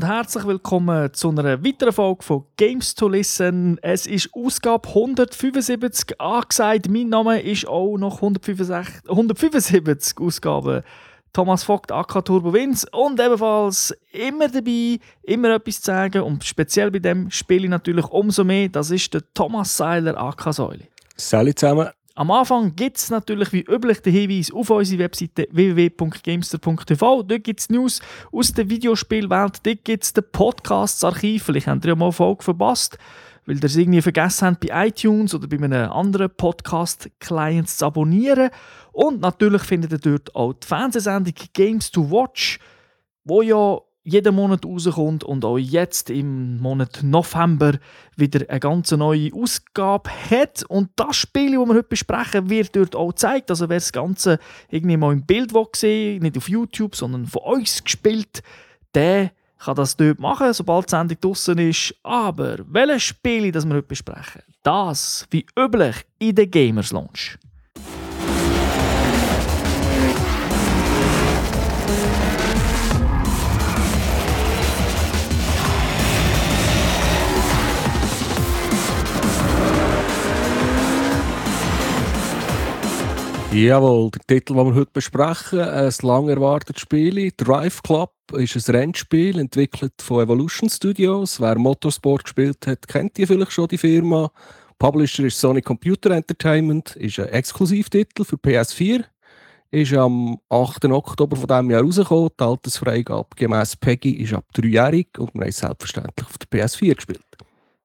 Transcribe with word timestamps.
Und 0.00 0.06
herzlich 0.06 0.46
willkommen 0.46 1.12
zu 1.12 1.28
einer 1.28 1.62
weiteren 1.62 1.92
Folge 1.92 2.22
von 2.22 2.46
Games 2.56 2.94
to 2.94 3.06
Listen. 3.06 3.78
Es 3.82 4.06
ist 4.06 4.30
Ausgabe 4.32 4.88
175 4.88 6.18
angesagt. 6.18 6.88
Mein 6.88 7.10
Name 7.10 7.38
ist 7.42 7.68
auch 7.68 7.98
noch 7.98 8.14
165, 8.14 9.10
175 9.10 10.18
Ausgaben. 10.18 10.82
Thomas 11.34 11.64
Vogt, 11.64 11.92
AK 11.92 12.24
Turbo 12.24 12.50
Wins 12.50 12.86
und 12.92 13.20
ebenfalls 13.20 13.94
immer 14.12 14.48
dabei, 14.48 15.00
immer 15.22 15.56
etwas 15.56 15.82
zu 15.82 15.88
sagen 15.88 16.22
und 16.22 16.44
speziell 16.44 16.90
bei 16.90 17.00
dem 17.00 17.30
spiele 17.30 17.64
ich 17.64 17.70
natürlich 17.70 18.06
umso 18.06 18.42
mehr. 18.42 18.70
Das 18.70 18.90
ist 18.90 19.12
der 19.12 19.20
Thomas 19.34 19.76
Seiler, 19.76 20.16
AK 20.18 20.54
Säule. 20.54 20.84
Salut 21.14 21.58
zusammen. 21.58 21.90
Am 22.20 22.30
Anfang 22.30 22.76
gibt 22.76 22.98
es 22.98 23.08
natürlich 23.08 23.50
wie 23.54 23.62
üblich 23.62 24.02
den 24.02 24.12
Hinweis 24.12 24.52
auf 24.52 24.68
unsere 24.68 25.04
Webseite 25.04 25.48
www.gamester.tv. 25.52 27.22
Dort 27.22 27.44
gibt 27.44 27.60
es 27.60 27.70
News 27.70 28.02
aus 28.30 28.52
der 28.52 28.68
Videospielwelt, 28.68 29.64
dort 29.64 29.84
gibt 29.86 30.04
es 30.04 30.12
den 30.12 30.24
Podcasts-Archiv. 30.30 31.44
Vielleicht 31.44 31.66
habt 31.66 31.82
ihr 31.86 31.92
ja 31.92 31.94
mal 31.94 32.04
eine 32.04 32.12
Folge 32.12 32.42
verpasst, 32.42 32.98
weil 33.46 33.56
ihr 33.56 33.64
es 33.64 33.74
irgendwie 33.74 34.02
vergessen 34.02 34.48
habt, 34.48 34.60
bei 34.60 34.88
iTunes 34.88 35.34
oder 35.34 35.48
bei 35.48 35.56
einem 35.56 35.90
anderen 35.90 36.28
Podcast-Client 36.36 37.70
zu 37.70 37.86
abonnieren. 37.86 38.50
Und 38.92 39.22
natürlich 39.22 39.62
findet 39.62 39.92
ihr 39.92 39.98
dort 39.98 40.34
auch 40.34 40.52
die 40.52 40.66
Fernsehsendung 40.66 41.32
Games 41.54 41.90
to 41.90 42.10
Watch, 42.10 42.58
wo 43.24 43.40
ja 43.40 43.78
jeden 44.10 44.34
Monat 44.34 44.64
rauskommt 44.64 45.24
und 45.24 45.44
auch 45.44 45.58
jetzt 45.58 46.10
im 46.10 46.58
Monat 46.58 47.00
November 47.02 47.78
wieder 48.16 48.48
eine 48.48 48.60
ganz 48.60 48.90
neue 48.90 49.32
Ausgabe 49.32 50.10
hat. 50.30 50.64
Und 50.64 50.90
das 50.96 51.16
Spiel, 51.16 51.56
das 51.56 51.66
wir 51.66 51.74
heute 51.74 51.82
besprechen, 51.84 52.50
wird 52.50 52.74
dort 52.74 52.96
auch 52.96 53.10
gezeigt. 53.10 53.50
Also 53.50 53.68
wer 53.68 53.76
das 53.76 53.92
Ganze 53.92 54.38
irgendwie 54.68 54.96
mal 54.96 55.12
im 55.12 55.24
Bild 55.24 55.52
sehen 55.74 56.22
nicht 56.22 56.36
auf 56.36 56.48
YouTube, 56.48 56.96
sondern 56.96 57.26
von 57.26 57.42
uns 57.42 57.82
gespielt, 57.84 58.42
der 58.94 59.30
kann 59.58 59.76
das 59.76 59.96
dort 59.96 60.18
machen, 60.18 60.52
sobald 60.54 60.86
die 60.86 60.90
Sendung 60.90 61.20
draußen 61.20 61.58
ist. 61.58 61.94
Aber 62.02 62.58
welches 62.66 63.02
Spiel, 63.02 63.52
das 63.52 63.66
wir 63.66 63.74
heute 63.74 63.88
besprechen, 63.88 64.42
das 64.62 65.26
wie 65.30 65.46
üblich 65.58 65.96
in 66.18 66.34
der 66.34 66.46
Gamers 66.46 66.92
Launch. 66.92 67.38
Jawohl, 83.52 84.12
der 84.12 84.20
Titel, 84.28 84.54
den 84.54 84.66
wir 84.66 84.74
heute 84.76 84.92
besprechen, 84.92 85.58
ein 85.60 85.92
lang 86.02 86.28
erwartetes 86.28 86.82
Spiel. 86.82 87.32
Drive 87.36 87.82
Club 87.82 88.12
ist 88.32 88.54
ein 88.54 88.74
Rennspiel, 88.76 89.40
entwickelt 89.40 89.94
von 90.00 90.22
Evolution 90.22 90.70
Studios. 90.70 91.40
Wer 91.40 91.58
Motorsport 91.58 92.22
gespielt 92.22 92.64
hat, 92.68 92.86
kennt 92.86 93.16
die 93.16 93.26
vielleicht 93.26 93.50
schon, 93.50 93.66
die 93.66 93.76
Firma. 93.76 94.30
Publisher 94.78 95.24
ist 95.24 95.40
Sony 95.40 95.62
Computer 95.62 96.12
Entertainment, 96.12 96.94
ist 96.94 97.18
ein 97.18 97.26
Exklusivtitel 97.26 98.24
für 98.24 98.36
PS4. 98.36 99.02
Ist 99.72 99.94
am 99.94 100.38
8. 100.48 100.84
Oktober 100.84 101.36
von 101.36 101.48
diesem 101.48 101.70
Jahr 101.72 101.82
rausgekommen. 101.82 102.30
Die 102.38 102.44
Altersfreigabe 102.44 103.28
gemäß 103.34 103.76
PEGI 103.76 104.12
ist 104.22 104.32
ab 104.32 104.44
3-jährig 104.54 105.08
und 105.18 105.34
wir 105.34 105.40
haben 105.40 105.48
es 105.48 105.58
selbstverständlich 105.58 106.26
auf 106.26 106.38
der 106.38 106.48
PS4 106.48 106.94
gespielt. 106.94 107.24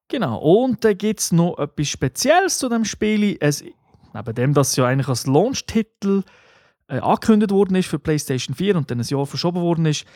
Genau, 0.08 0.38
und 0.38 0.84
dann 0.84 0.96
gibt 0.96 1.18
es 1.18 1.32
noch 1.32 1.58
etwas 1.58 1.88
Spezielles 1.88 2.58
zu 2.58 2.68
dem 2.68 2.84
Spiel. 2.84 3.36
Es 3.40 3.64
Neben 4.16 4.34
dem, 4.34 4.54
dass 4.54 4.76
ja 4.76 4.86
eigentlich 4.86 5.08
als 5.08 5.26
Launch-Titel 5.26 6.22
äh, 6.88 6.98
angekündigt 6.98 7.50
worden 7.50 7.74
ist 7.74 7.88
für 7.88 7.98
PlayStation 7.98 8.54
4 8.54 8.76
und 8.76 8.90
dann 8.90 9.00
ein 9.00 9.06
Jahr 9.06 9.26
verschoben 9.26 9.60
worden 9.60 9.84
ist, 9.86 10.06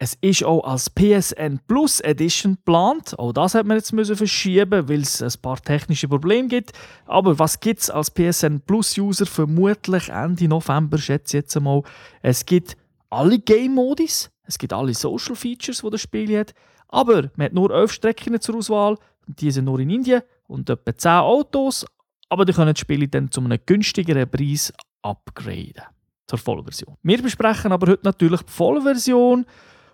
es 0.00 0.16
ist 0.20 0.44
auch 0.44 0.62
als 0.62 0.90
PSN 0.90 1.58
Plus 1.66 1.98
Edition 2.00 2.54
geplant. 2.54 3.18
Auch 3.18 3.32
das 3.32 3.56
hat 3.56 3.66
man 3.66 3.76
jetzt 3.76 3.92
müssen 3.92 4.14
verschieben, 4.14 4.88
weil 4.88 5.00
es 5.00 5.20
ein 5.20 5.42
paar 5.42 5.60
technische 5.60 6.06
Probleme 6.06 6.46
gibt. 6.46 6.70
Aber 7.04 7.36
was 7.40 7.58
gibt 7.58 7.80
es 7.80 7.90
als 7.90 8.12
PSN 8.12 8.60
Plus 8.60 8.96
User 8.96 9.26
vermutlich 9.26 10.08
Ende 10.08 10.46
November, 10.46 10.98
schätze 10.98 11.38
ich 11.38 11.42
jetzt 11.42 11.56
einmal? 11.56 11.82
Es 12.22 12.46
gibt 12.46 12.76
alle 13.10 13.40
Game-Modis, 13.40 14.30
es 14.44 14.56
gibt 14.56 14.72
alle 14.72 14.94
Social 14.94 15.34
Features, 15.34 15.80
die 15.80 15.90
das 15.90 16.00
Spiel 16.00 16.38
hat. 16.38 16.54
Aber 16.86 17.30
man 17.34 17.46
hat 17.46 17.52
nur 17.54 17.74
11 17.74 17.90
Strecken 17.90 18.40
zur 18.40 18.56
Auswahl. 18.56 18.96
Die 19.26 19.50
sind 19.50 19.64
nur 19.64 19.80
in 19.80 19.90
Indien 19.90 20.22
und 20.46 20.70
etwa 20.70 20.96
10 20.96 21.10
Autos. 21.10 21.84
Aber 22.28 22.44
die 22.44 22.52
können 22.52 22.72
das 22.72 22.80
Spiel 22.80 23.06
dann 23.08 23.30
zu 23.30 23.40
einem 23.40 23.58
günstigeren 23.64 24.28
Preis 24.30 24.72
upgraden. 25.02 25.84
Zur 26.26 26.38
Vollversion. 26.38 26.94
Wir 27.02 27.22
besprechen 27.22 27.72
aber 27.72 27.92
heute 27.92 28.04
natürlich 28.04 28.42
die 28.42 28.52
Vollversion. 28.52 29.46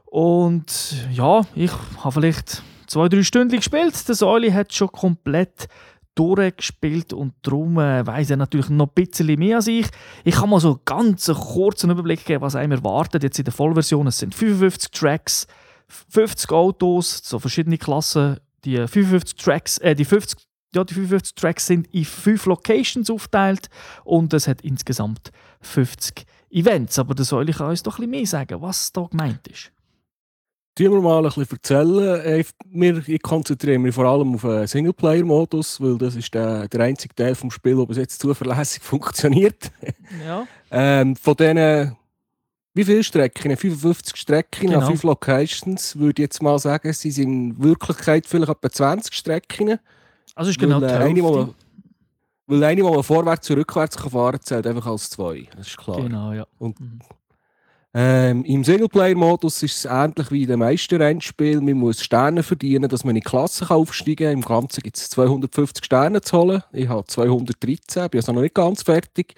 Und 0.06 0.96
ja, 1.12 1.42
ich 1.54 1.70
habe 1.98 2.12
vielleicht 2.12 2.62
zwei, 2.88 3.08
drei 3.08 3.22
Stunden 3.22 3.56
gespielt. 3.56 4.08
Der 4.08 4.14
Säuli 4.16 4.50
hat 4.50 4.74
schon 4.74 4.90
komplett 4.90 5.68
durchgespielt 6.14 7.12
und 7.12 7.34
darum 7.42 7.78
äh, 7.78 8.06
weiss 8.06 8.30
er 8.30 8.36
natürlich 8.36 8.68
noch 8.68 8.88
ein 8.88 8.94
bisschen 8.94 9.38
mehr 9.38 9.56
als 9.56 9.66
ich. 9.66 9.86
Ich 10.24 10.36
kann 10.36 10.50
mal 10.50 10.60
so 10.60 10.80
ganz 10.84 11.28
einen 11.28 11.38
kurzen 11.38 11.90
Überblick 11.90 12.24
geben, 12.24 12.42
was 12.42 12.54
einem 12.54 12.72
erwartet 12.72 13.22
jetzt 13.22 13.38
in 13.38 13.44
der 13.44 13.54
Vollversion. 13.54 14.06
Es 14.06 14.18
sind 14.18 14.34
55 14.34 14.90
Tracks, 14.92 15.46
50 15.88 16.50
Autos, 16.52 17.20
so 17.24 17.38
verschiedene 17.38 17.78
Klassen. 17.78 18.38
Die 18.64 18.76
55 18.76 19.34
Tracks, 19.36 19.78
äh, 19.78 19.94
die 19.94 20.04
50 20.04 20.38
ja, 20.74 20.84
die 20.84 20.94
55 20.94 21.34
Tracks 21.34 21.66
sind 21.66 21.86
in 21.94 22.04
fünf 22.04 22.46
Locations 22.46 23.08
aufgeteilt 23.10 23.68
und 24.04 24.32
es 24.34 24.48
hat 24.48 24.60
insgesamt 24.62 25.30
50 25.60 26.26
Events. 26.50 26.98
Aber 26.98 27.14
da 27.14 27.24
soll 27.24 27.48
ich 27.48 27.60
uns 27.60 27.82
doch 27.82 27.94
ein 27.98 28.02
bisschen 28.02 28.10
mehr 28.10 28.26
sagen, 28.26 28.60
was 28.62 28.92
da 28.92 29.06
gemeint 29.10 29.46
ist. 29.48 29.70
Tun 30.76 30.90
wir 30.90 31.00
mal 31.00 31.24
ein 31.24 31.32
bisschen 31.32 31.46
erzählen. 31.56 32.44
Ich 33.06 33.22
konzentriere 33.22 33.78
mich 33.78 33.94
vor 33.94 34.06
allem 34.06 34.34
auf 34.34 34.40
den 34.42 34.66
Singleplayer-Modus, 34.66 35.80
weil 35.80 35.96
das 35.98 36.16
ist 36.16 36.34
der, 36.34 36.66
der 36.66 36.80
einzige 36.80 37.14
Teil 37.14 37.34
des 37.34 37.52
Spiels, 37.54 37.78
der 37.78 37.86
bis 37.86 37.96
jetzt 37.96 38.20
zuverlässig 38.20 38.82
funktioniert. 38.82 39.70
Ja. 40.26 40.46
ähm, 40.72 41.14
von 41.14 41.36
diesen, 41.36 41.96
wie 42.74 42.84
viele 42.84 43.04
Strecken? 43.04 43.56
55 43.56 44.16
Strecken 44.16 44.66
Genau. 44.66 44.80
an 44.80 44.86
fünf 44.88 45.04
Locations, 45.04 45.96
würde 45.96 46.20
ich 46.22 46.26
jetzt 46.26 46.42
mal 46.42 46.58
sagen, 46.58 46.92
sie 46.92 47.12
sind 47.12 47.28
in 47.32 47.62
Wirklichkeit 47.62 48.26
vielleicht 48.26 48.50
etwa 48.50 48.68
20 48.70 49.14
Strecken. 49.14 49.78
Also 50.34 50.50
ist 50.50 50.58
genau 50.58 50.80
weil, 50.80 50.88
die 50.88 50.94
äh, 50.94 50.98
eine, 50.98 51.22
wo 51.22 51.36
Hälfte. 51.36 51.54
man, 52.48 52.60
weil 52.60 52.64
eine, 52.64 52.82
man 52.82 53.02
vorwärts 53.02 53.50
und 53.50 53.58
rückwärts 53.58 53.96
kann 53.96 54.10
fahren 54.10 54.32
kann, 54.32 54.42
zählt 54.42 54.66
einfach 54.66 54.86
als 54.86 55.10
zwei. 55.10 55.48
Das 55.56 55.68
ist 55.68 55.76
klar. 55.78 56.00
Genau, 56.02 56.32
ja. 56.32 56.46
Und 56.58 56.78
Mhm. 56.80 56.98
ähm, 57.94 58.44
Im 58.44 58.64
Singleplayer-Modus 58.64 59.62
ist 59.62 59.76
es 59.76 59.84
ähnlich 59.84 60.30
wie 60.32 60.42
in 60.42 60.48
den 60.48 60.58
meisten 60.58 61.00
Rennspielen. 61.00 61.64
Man 61.64 61.74
muss 61.74 62.02
Sterne 62.02 62.42
verdienen, 62.42 62.88
dass 62.88 63.04
man 63.04 63.10
in 63.14 63.22
die 63.22 63.28
Klasse 63.28 63.70
aufsteigen 63.70 64.16
kann. 64.26 64.32
Im 64.34 64.42
Ganzen 64.42 64.82
gibt 64.82 64.96
es 64.96 65.10
250 65.10 65.84
Sterne 65.84 66.20
zu 66.20 66.36
holen. 66.38 66.62
Ich 66.72 66.88
habe 66.88 67.04
213, 67.06 68.10
bin 68.10 68.18
also 68.18 68.32
noch 68.32 68.42
nicht 68.42 68.54
ganz 68.54 68.82
fertig. 68.82 69.34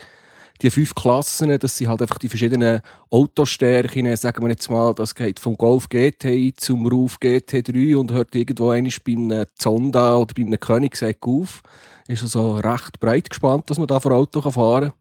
Die 0.62 0.70
fünf 0.70 0.94
Klassen, 0.94 1.58
das 1.58 1.76
sind 1.76 1.88
halt 1.88 2.02
einfach 2.02 2.18
die 2.18 2.28
verschiedenen 2.28 2.80
Autostärken. 3.10 4.16
Sagen 4.16 4.42
wir 4.42 4.50
jetzt 4.50 4.70
mal, 4.70 4.94
das 4.94 5.14
geht 5.14 5.38
vom 5.38 5.56
Golf 5.56 5.88
GTI 5.88 6.54
zum 6.56 6.86
Ruf 6.86 7.18
GT3 7.20 7.96
und 7.96 8.12
hört 8.12 8.34
irgendwo 8.34 8.70
einmal 8.70 8.92
bei 9.04 9.12
einem 9.12 9.46
Zonda 9.54 10.16
oder 10.16 10.34
bei 10.34 10.42
einem 10.42 10.58
Koenigsegg 10.58 11.18
auf. 11.26 11.62
Ist 12.08 12.22
also 12.22 12.56
recht 12.56 13.00
breit 13.00 13.28
gespannt, 13.28 13.68
dass 13.68 13.78
man 13.78 13.86
da 13.86 14.00
vor 14.00 14.12
Auto 14.12 14.40
fahren 14.50 14.90
kann. 14.90 14.92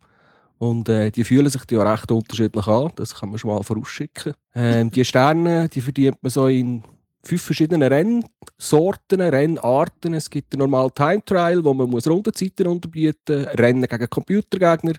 Und 0.57 0.89
äh, 0.89 1.11
die 1.11 1.23
fühlen 1.23 1.49
sich 1.49 1.61
ja 1.69 1.83
recht 1.83 2.11
unterschiedlich 2.11 2.67
an. 2.67 2.91
Das 2.95 3.15
kann 3.15 3.29
man 3.29 3.37
schon 3.37 3.51
mal 3.51 3.63
vorausschicken. 3.63 4.33
Ähm, 4.53 4.89
die 4.89 5.05
Sterne, 5.05 5.69
die 5.69 5.81
verdient 5.81 6.17
man 6.21 6.29
so 6.29 6.47
in 6.47 6.83
fünf 7.23 7.41
verschiedenen 7.41 7.91
Rennsorten, 7.91 9.21
Rennarten. 9.21 10.13
Es 10.13 10.29
gibt 10.29 10.53
den 10.53 10.59
normalen 10.59 10.93
Time 10.93 11.23
Trial, 11.25 11.63
wo 11.63 11.73
man 11.73 11.89
muss 11.89 12.07
Rundenzeiten 12.07 12.67
unterbieten 12.67 13.43
muss, 13.43 13.59
Rennen 13.59 13.83
gegen 13.83 14.09
Computergegner, 14.09 14.93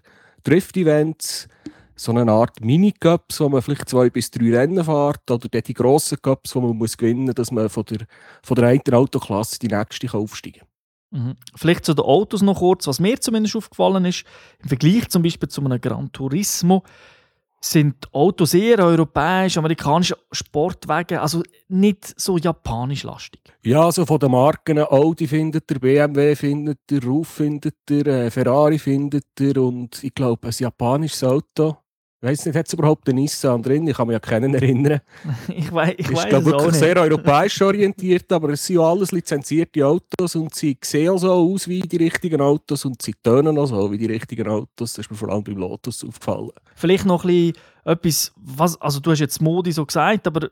Drift-Events, 0.46 1.48
so 1.96 2.12
eine 2.12 2.30
Art 2.30 2.60
Mini-Cups, 2.60 3.40
wo 3.40 3.48
man 3.48 3.62
vielleicht 3.62 3.88
zwei 3.88 4.10
bis 4.10 4.30
drei 4.30 4.56
Rennen 4.56 4.84
fährt, 4.84 5.30
oder 5.30 5.48
dann 5.48 5.62
die 5.62 5.74
grossen 5.74 6.18
Cups, 6.20 6.54
wo 6.54 6.60
man 6.60 6.76
muss 6.76 6.96
gewinnen 6.96 7.24
muss, 7.24 7.34
dass 7.34 7.50
man 7.50 7.68
von 7.68 7.84
der, 7.86 8.06
von 8.42 8.54
der 8.54 8.68
einen 8.68 8.94
Autoklasse 8.94 9.58
die 9.58 9.68
nächste 9.68 10.06
kann 10.06 10.20
aufsteigen 10.20 10.60
kann. 10.60 11.28
Mhm. 11.28 11.36
Vielleicht 11.54 11.84
zu 11.84 11.94
den 11.94 12.04
Autos 12.04 12.42
noch 12.42 12.58
kurz, 12.58 12.86
was 12.86 13.00
mir 13.00 13.20
zumindest 13.20 13.56
aufgefallen 13.56 14.04
ist. 14.04 14.24
Im 14.62 14.68
Vergleich 14.68 15.08
zum 15.08 15.22
Beispiel 15.22 15.48
zu 15.48 15.64
einem 15.64 15.80
Gran 15.80 16.12
Turismo 16.12 16.84
sind 17.60 18.12
Autos 18.12 18.54
eher 18.54 18.78
europäisch, 18.80 19.56
amerikanische 19.56 20.16
Sportwagen, 20.30 21.18
also 21.18 21.42
nicht 21.68 22.18
so 22.20 22.38
japanisch 22.38 23.02
lastig. 23.02 23.40
Ja, 23.62 23.84
also 23.84 24.06
von 24.06 24.18
den 24.18 24.30
Marken 24.30 24.78
Audi 24.78 25.26
findet 25.26 25.70
ihr, 25.70 25.80
BMW 25.80 26.36
findet 26.36 26.80
ihr, 26.90 27.04
Ruf 27.04 27.28
findet 27.28 27.76
ihr, 27.90 28.06
äh, 28.06 28.30
Ferrari 28.30 28.78
findet 28.78 29.26
ihr 29.40 29.56
und 29.56 30.02
ich 30.04 30.14
glaube 30.14 30.48
ein 30.48 30.54
japanisches 30.56 31.24
Auto. 31.24 31.76
Weiß 32.26 32.46
nicht, 32.46 32.56
hat 32.56 32.66
es 32.66 32.72
überhaupt 32.72 33.08
einen 33.08 33.18
Nissan 33.18 33.62
drin? 33.62 33.86
Ich 33.86 33.96
kann 33.96 34.06
mich 34.06 34.14
ja 34.14 34.20
keinen 34.20 34.54
erinnern. 34.54 35.00
ich 35.48 35.72
weiß 35.72 35.94
ich 35.96 36.06
glaube 36.06 36.36
es 36.36 36.44
wirklich 36.44 36.66
nicht. 36.66 36.78
sehr 36.80 36.96
europäisch 36.96 37.62
orientiert, 37.62 38.30
aber 38.32 38.50
es 38.50 38.66
sind 38.66 38.76
ja 38.76 38.82
alles 38.82 39.12
lizenzierte 39.12 39.86
Autos 39.86 40.34
und 40.34 40.54
sie 40.54 40.76
sehen 40.82 41.10
auch 41.10 41.18
so 41.18 41.32
aus 41.32 41.68
wie 41.68 41.80
die 41.80 41.96
richtigen 41.96 42.40
Autos 42.40 42.84
und 42.84 43.00
sie 43.00 43.14
tönen 43.22 43.56
auch 43.58 43.66
so 43.66 43.90
wie 43.90 43.98
die 43.98 44.06
richtigen 44.06 44.48
Autos. 44.48 44.94
Das 44.94 44.98
ist 44.98 45.10
mir 45.10 45.16
vor 45.16 45.30
allem 45.30 45.44
beim 45.44 45.56
Lotus 45.56 46.04
aufgefallen. 46.04 46.50
Vielleicht 46.74 47.06
noch 47.06 47.24
ein 47.24 47.28
bisschen 47.28 47.52
etwas, 47.84 48.32
was, 48.36 48.80
also 48.80 48.98
du 48.98 49.12
hast 49.12 49.20
jetzt 49.20 49.40
Modi 49.40 49.70
so 49.70 49.86
gesagt, 49.86 50.26
aber 50.26 50.50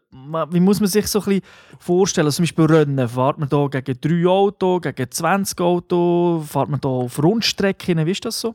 wie 0.50 0.60
muss 0.60 0.78
man 0.78 0.88
sich 0.88 1.08
so 1.08 1.18
ein 1.20 1.24
bisschen 1.24 1.42
vorstellen? 1.80 2.26
Also 2.26 2.36
zum 2.36 2.44
Beispiel 2.44 2.64
Rennen, 2.66 3.08
fährt 3.08 3.38
man 3.38 3.48
da 3.48 3.66
gegen 3.66 4.00
drei 4.00 4.30
Autos, 4.30 4.82
gegen 4.82 5.10
20 5.10 5.60
Autos, 5.60 6.48
fährt 6.48 6.68
man 6.68 6.80
da 6.80 6.88
auf 6.88 7.20
Rundstrecken, 7.20 8.06
wie 8.06 8.12
ist 8.12 8.24
das 8.24 8.40
so? 8.40 8.54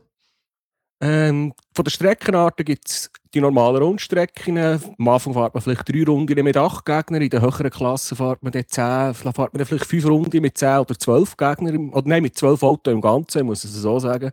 Ähm, 1.02 1.54
von 1.74 1.84
den 1.84 1.90
Streckenarten 1.90 2.64
gibt 2.64 2.88
es 2.88 3.10
die 3.32 3.40
normalen 3.40 3.82
Rundstrecken. 3.82 4.58
Am 4.58 5.08
Anfang 5.08 5.32
fährt 5.32 5.54
man 5.54 5.62
vielleicht 5.62 5.88
drei 5.88 6.04
Runden 6.04 6.44
mit 6.44 6.56
acht 6.56 6.84
Gegnern. 6.84 7.22
In 7.22 7.30
den 7.30 7.40
höheren 7.40 7.70
Klassen 7.70 8.16
fährt 8.16 8.42
man 8.42 8.52
dann 8.52 8.66
zehn, 8.66 9.14
fährt 9.14 9.36
man 9.36 9.48
dann 9.54 9.66
vielleicht 9.66 9.86
fünf 9.86 10.06
Runden 10.06 10.42
mit 10.42 10.58
zehn 10.58 10.78
oder 10.78 10.98
zwölf 10.98 11.36
Gegnern. 11.36 11.90
Oder 11.90 12.08
nein, 12.08 12.22
mit 12.22 12.36
zwölf 12.36 12.62
Autos 12.62 12.92
im 12.92 13.00
Ganzen, 13.00 13.46
muss 13.46 13.64
ich 13.64 13.70
es 13.70 13.76
so 13.76 13.98
sagen. 13.98 14.30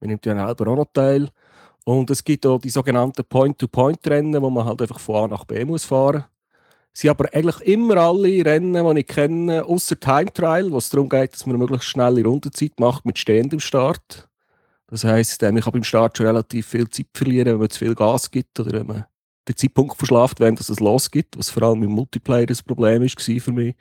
Man 0.00 0.10
nimmt 0.10 0.26
ja 0.26 0.34
selber 0.34 0.70
auch 0.70 0.76
noch 0.76 0.92
teil. 0.92 1.30
Und 1.84 2.10
es 2.10 2.22
gibt 2.22 2.46
auch 2.46 2.60
die 2.60 2.70
sogenannten 2.70 3.24
Point-to-Point-Rennen, 3.24 4.40
wo 4.42 4.50
man 4.50 4.66
halt 4.66 4.82
einfach 4.82 5.00
von 5.00 5.24
A 5.24 5.28
nach 5.28 5.44
B 5.44 5.64
muss 5.64 5.84
fahren 5.84 6.24
sind 6.94 7.10
aber 7.10 7.32
eigentlich 7.32 7.60
immer 7.62 7.96
alle 7.96 8.44
Rennen, 8.44 8.94
die 8.94 9.00
ich 9.00 9.06
kenne, 9.06 9.64
außer 9.64 9.98
Time 9.98 10.32
Trial, 10.32 10.70
wo 10.70 10.78
es 10.78 10.90
darum 10.90 11.08
geht, 11.08 11.32
dass 11.32 11.46
man 11.46 11.54
eine 11.54 11.64
möglichst 11.64 11.88
schnelle 11.88 12.22
Rundenzeit 12.22 12.78
macht 12.78 13.06
mit 13.06 13.18
stehendem 13.18 13.60
Start. 13.60 14.28
Das 14.92 15.04
heisst, 15.04 15.42
ich 15.42 15.64
kann 15.64 15.72
beim 15.72 15.84
Start 15.84 16.18
schon 16.18 16.26
relativ 16.26 16.66
viel 16.66 16.86
Zeit 16.90 17.06
verlieren, 17.14 17.54
wenn 17.54 17.60
man 17.60 17.70
zu 17.70 17.78
viel 17.78 17.94
Gas 17.94 18.30
gibt 18.30 18.60
oder 18.60 18.72
wenn 18.72 18.86
man 18.86 19.06
den 19.48 19.56
Zeitpunkt 19.56 19.96
verschlaft, 19.96 20.38
wenn 20.38 20.52
es 20.52 20.80
losgeht, 20.80 21.28
was 21.34 21.48
vor 21.48 21.62
allem 21.62 21.82
im 21.82 21.92
Multiplayer 21.92 22.44
das 22.44 22.62
Problem 22.62 23.00
war 23.00 23.40
für 23.40 23.52
mich. 23.52 23.74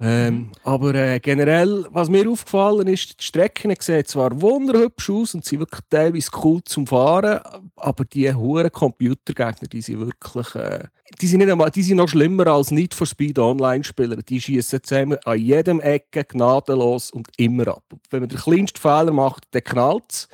Ähm, 0.00 0.52
aber 0.62 0.94
äh, 0.94 1.18
generell, 1.18 1.84
was 1.90 2.08
mir 2.08 2.30
aufgefallen 2.30 2.86
ist, 2.86 3.18
die 3.20 3.24
Strecken 3.24 3.74
sehen 3.80 4.04
zwar 4.04 4.40
wunderhübsch 4.40 5.10
aus 5.10 5.34
und 5.34 5.44
sind 5.44 5.58
wirklich 5.58 5.80
teilweise 5.90 6.30
cool 6.44 6.62
zum 6.64 6.86
Fahren, 6.86 7.40
aber 7.74 8.04
die 8.04 8.32
hohen 8.32 8.70
Computergegner, 8.70 9.66
die 9.66 9.82
sind 9.82 9.98
wirklich, 9.98 10.54
äh, 10.54 10.84
die 11.20 11.26
sind 11.26 11.38
nicht 11.38 11.50
einmal, 11.50 11.72
die 11.72 11.82
sind 11.82 11.96
noch 11.96 12.08
schlimmer 12.08 12.46
als 12.46 12.70
Need 12.70 12.94
for 12.94 13.08
Speed 13.08 13.40
Online-Spieler. 13.40 14.16
Die 14.16 14.40
schießen 14.40 14.84
zusammen 14.84 15.18
an 15.24 15.38
jedem 15.38 15.80
Ecke 15.80 16.22
gnadenlos 16.22 17.10
und 17.10 17.26
immer 17.36 17.66
ab. 17.66 17.82
Und 17.90 18.02
wenn 18.10 18.20
man 18.20 18.28
den 18.28 18.38
kleinsten 18.38 18.80
Fehler 18.80 19.12
macht, 19.12 19.44
dann 19.50 19.64
knallt 19.64 20.04
es. 20.10 20.28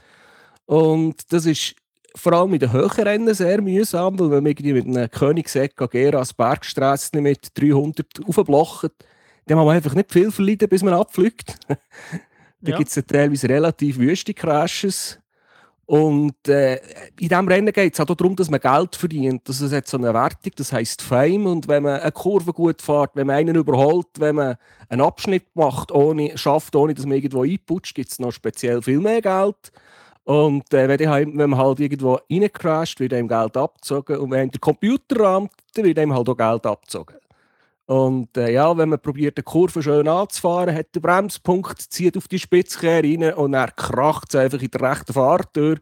Und 0.66 1.32
das 1.32 1.46
ist 1.46 1.74
vor 2.14 2.34
allem 2.34 2.52
in 2.52 2.60
den 2.60 2.72
höheren 2.72 3.04
Rennen 3.04 3.34
sehr 3.34 3.62
mühsam, 3.62 4.18
weil 4.18 4.30
wenn 4.30 4.42
man 4.42 4.52
irgendwie 4.52 4.74
mit 4.74 4.86
einem 4.86 5.10
Koenigsegg 5.10 5.74
Geras 5.90 6.34
Bergstrasse 6.34 7.18
mit 7.20 7.48
300 7.58 8.06
aufblockt, 8.26 8.92
dann 9.46 9.56
kann 9.58 9.66
man 9.66 9.76
einfach 9.76 9.94
nicht 9.94 10.12
viel 10.12 10.30
verleiden, 10.30 10.68
bis 10.68 10.82
man 10.82 10.94
abfliegt. 10.94 11.56
da 11.68 11.76
Ja. 12.70 12.76
gibt 12.78 12.94
es 12.96 13.04
teilweise 13.06 13.48
relativ 13.48 13.98
wüste 13.98 14.34
Crashes. 14.34 15.18
Und 15.86 16.48
äh, 16.48 16.76
in 17.20 17.28
diesem 17.28 17.46
Rennen 17.46 17.70
geht 17.72 17.92
es 17.92 18.00
auch 18.00 18.06
darum, 18.06 18.34
dass 18.36 18.48
man 18.48 18.58
Geld 18.58 18.96
verdient. 18.96 19.46
Das 19.46 19.60
hat 19.70 19.86
so 19.86 19.98
eine 19.98 20.14
Wertung, 20.14 20.52
das 20.56 20.72
heisst 20.72 21.02
Fame. 21.02 21.44
Und 21.46 21.68
wenn 21.68 21.82
man 21.82 22.00
eine 22.00 22.10
Kurve 22.10 22.54
gut 22.54 22.80
fährt, 22.80 23.10
wenn 23.14 23.26
man 23.26 23.36
einen 23.36 23.54
überholt, 23.56 24.06
wenn 24.18 24.36
man 24.36 24.56
einen 24.88 25.02
Abschnitt 25.02 25.44
macht, 25.54 25.92
ohne, 25.92 26.38
schafft, 26.38 26.74
ohne 26.74 26.94
dass 26.94 27.04
man 27.04 27.16
irgendwo 27.18 27.42
einputscht, 27.42 27.94
gibt 27.94 28.10
es 28.10 28.18
noch 28.18 28.32
speziell 28.32 28.80
viel 28.80 28.98
mehr 28.98 29.20
Geld. 29.20 29.72
Und 30.24 30.72
äh, 30.72 30.88
wenn, 30.88 30.96
die, 30.96 31.06
halt- 31.08 31.28
wenn 31.36 31.50
man 31.50 31.58
halt 31.58 31.80
irgendwo 31.80 32.18
reincrasht, 32.30 32.98
wird 32.98 33.12
einem 33.12 33.28
Geld 33.28 33.54
abgezogen. 33.54 34.16
Und 34.16 34.30
wenn 34.30 34.48
der 34.50 34.60
Computer 34.60 35.20
rammt, 35.20 35.52
wird 35.74 35.98
einem 35.98 36.14
halt 36.14 36.26
auch 36.30 36.36
Geld 36.36 36.64
abgezogen. 36.64 37.16
Und 37.86 38.36
äh, 38.36 38.50
ja, 38.50 38.76
wenn 38.76 38.88
man 38.88 39.00
probiert, 39.00 39.36
eine 39.36 39.44
Kurve 39.44 39.82
schön 39.82 40.08
anzufahren, 40.08 40.74
hat 40.74 40.94
der 40.94 41.00
Bremspunkt, 41.00 41.80
zieht 41.80 42.16
auf 42.16 42.28
die 42.28 42.38
Spitzkehre 42.38 43.02
rein 43.02 43.34
und 43.34 43.52
dann 43.52 43.70
kracht 43.76 44.28
es 44.30 44.36
einfach 44.36 44.60
in 44.60 44.70
der 44.70 44.80
rechten 44.80 45.12
Fahrtür. 45.12 45.78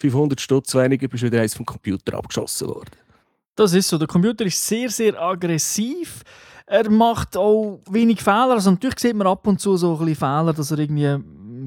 500 0.00 0.40
Stutz 0.40 0.74
weniger 0.74 1.08
bist 1.08 1.22
wieder 1.22 1.40
eins 1.40 1.54
vom 1.54 1.64
Computer 1.64 2.18
abgeschossen 2.18 2.68
worden. 2.68 2.90
Das 3.54 3.72
ist 3.72 3.88
so. 3.88 3.96
Der 3.96 4.08
Computer 4.08 4.44
ist 4.44 4.66
sehr, 4.66 4.90
sehr 4.90 5.20
aggressiv. 5.20 6.22
Er 6.66 6.90
macht 6.90 7.36
auch 7.36 7.80
wenig 7.88 8.20
Fehler. 8.20 8.54
Also 8.54 8.70
natürlich 8.72 8.98
sieht 8.98 9.14
man 9.14 9.28
ab 9.28 9.46
und 9.46 9.60
zu 9.60 9.76
so 9.76 9.92
ein 9.92 9.98
bisschen 9.98 10.16
Fehler, 10.16 10.52
dass 10.52 10.72
er 10.72 10.78
irgendwie 10.78 11.16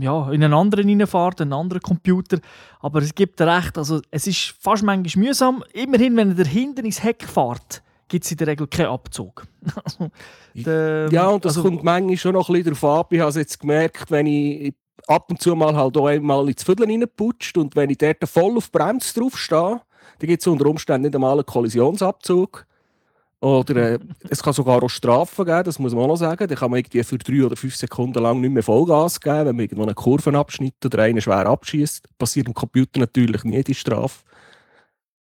ja, 0.01 0.31
in 0.31 0.43
einen 0.43 0.53
anderen 0.53 0.87
reinfährt, 0.87 1.41
einen 1.41 1.53
anderen 1.53 1.81
Computer. 1.81 2.39
Aber 2.81 3.01
es 3.01 3.15
gibt 3.15 3.41
recht, 3.41 3.77
also 3.77 4.01
es 4.11 4.27
ist 4.27 4.55
fast 4.59 4.83
manchmal 4.83 5.25
mühsam. 5.25 5.63
Immerhin, 5.73 6.15
wenn 6.17 6.29
er 6.29 6.43
dahinter 6.43 6.83
ins 6.83 7.01
Heck 7.01 7.23
fährt, 7.23 7.81
gibt 8.09 8.25
es 8.25 8.31
in 8.31 8.37
der 8.37 8.47
Regel 8.47 8.67
keinen 8.67 8.87
Abzug. 8.87 9.47
der, 10.53 11.09
Ja, 11.11 11.27
und 11.27 11.45
das 11.45 11.57
also, 11.57 11.69
kommt 11.69 11.83
manchmal 11.83 12.17
schon 12.17 12.33
noch 12.33 12.49
ein 12.49 12.53
bisschen 12.53 12.73
darauf 12.73 12.99
ab. 12.99 13.13
Ich 13.13 13.19
habe 13.19 13.29
es 13.29 13.35
jetzt 13.35 13.59
gemerkt, 13.59 14.11
wenn 14.11 14.25
ich 14.25 14.73
ab 15.07 15.27
und 15.29 15.41
zu 15.41 15.55
mal 15.55 15.75
halt 15.75 15.95
auch 15.97 16.07
einmal 16.07 16.47
ins 16.49 16.63
Viertel 16.63 16.85
reinputscht 16.85 17.57
und 17.57 17.75
wenn 17.75 17.89
ich 17.89 17.97
dort 17.97 18.27
voll 18.27 18.57
auf 18.57 18.71
Bremse 18.71 19.19
drauf 19.19 19.37
stehe, 19.37 19.81
dann 20.19 20.27
gibt 20.27 20.41
es 20.41 20.47
unter 20.47 20.65
Umständen 20.65 21.03
nicht 21.03 21.15
einmal 21.15 21.33
einen 21.33 21.45
Kollisionsabzug. 21.45 22.65
Oder 23.41 23.93
äh, 23.93 23.99
es 24.29 24.43
kann 24.43 24.51
sogar 24.51 24.83
auch 24.83 24.89
Strafen 24.89 25.45
geben, 25.45 25.63
das 25.63 25.79
muss 25.79 25.93
man 25.93 26.03
auch 26.03 26.07
noch 26.09 26.17
sagen. 26.17 26.45
Da 26.45 26.55
kann 26.55 26.71
man 26.71 26.79
irgendwie 26.79 27.03
für 27.03 27.17
drei 27.17 27.45
oder 27.45 27.55
fünf 27.55 27.73
Sekunden 27.75 28.21
lang 28.21 28.41
nicht 28.41 28.51
mehr 28.51 28.63
Vollgas 28.63 29.21
geben, 29.21 29.45
wenn 29.45 29.55
man 29.55 29.59
irgendwo 29.59 29.83
einen 29.83 29.95
Kurvenabschnitt 29.95 30.85
oder 30.85 31.03
einen 31.03 31.21
schwer 31.21 31.45
abschießt. 31.47 32.17
Passiert 32.17 32.47
im 32.47 32.53
Computer 32.53 32.99
natürlich 32.99 33.45
nie 33.45 33.63
die 33.63 33.75
Strafe. 33.75 34.19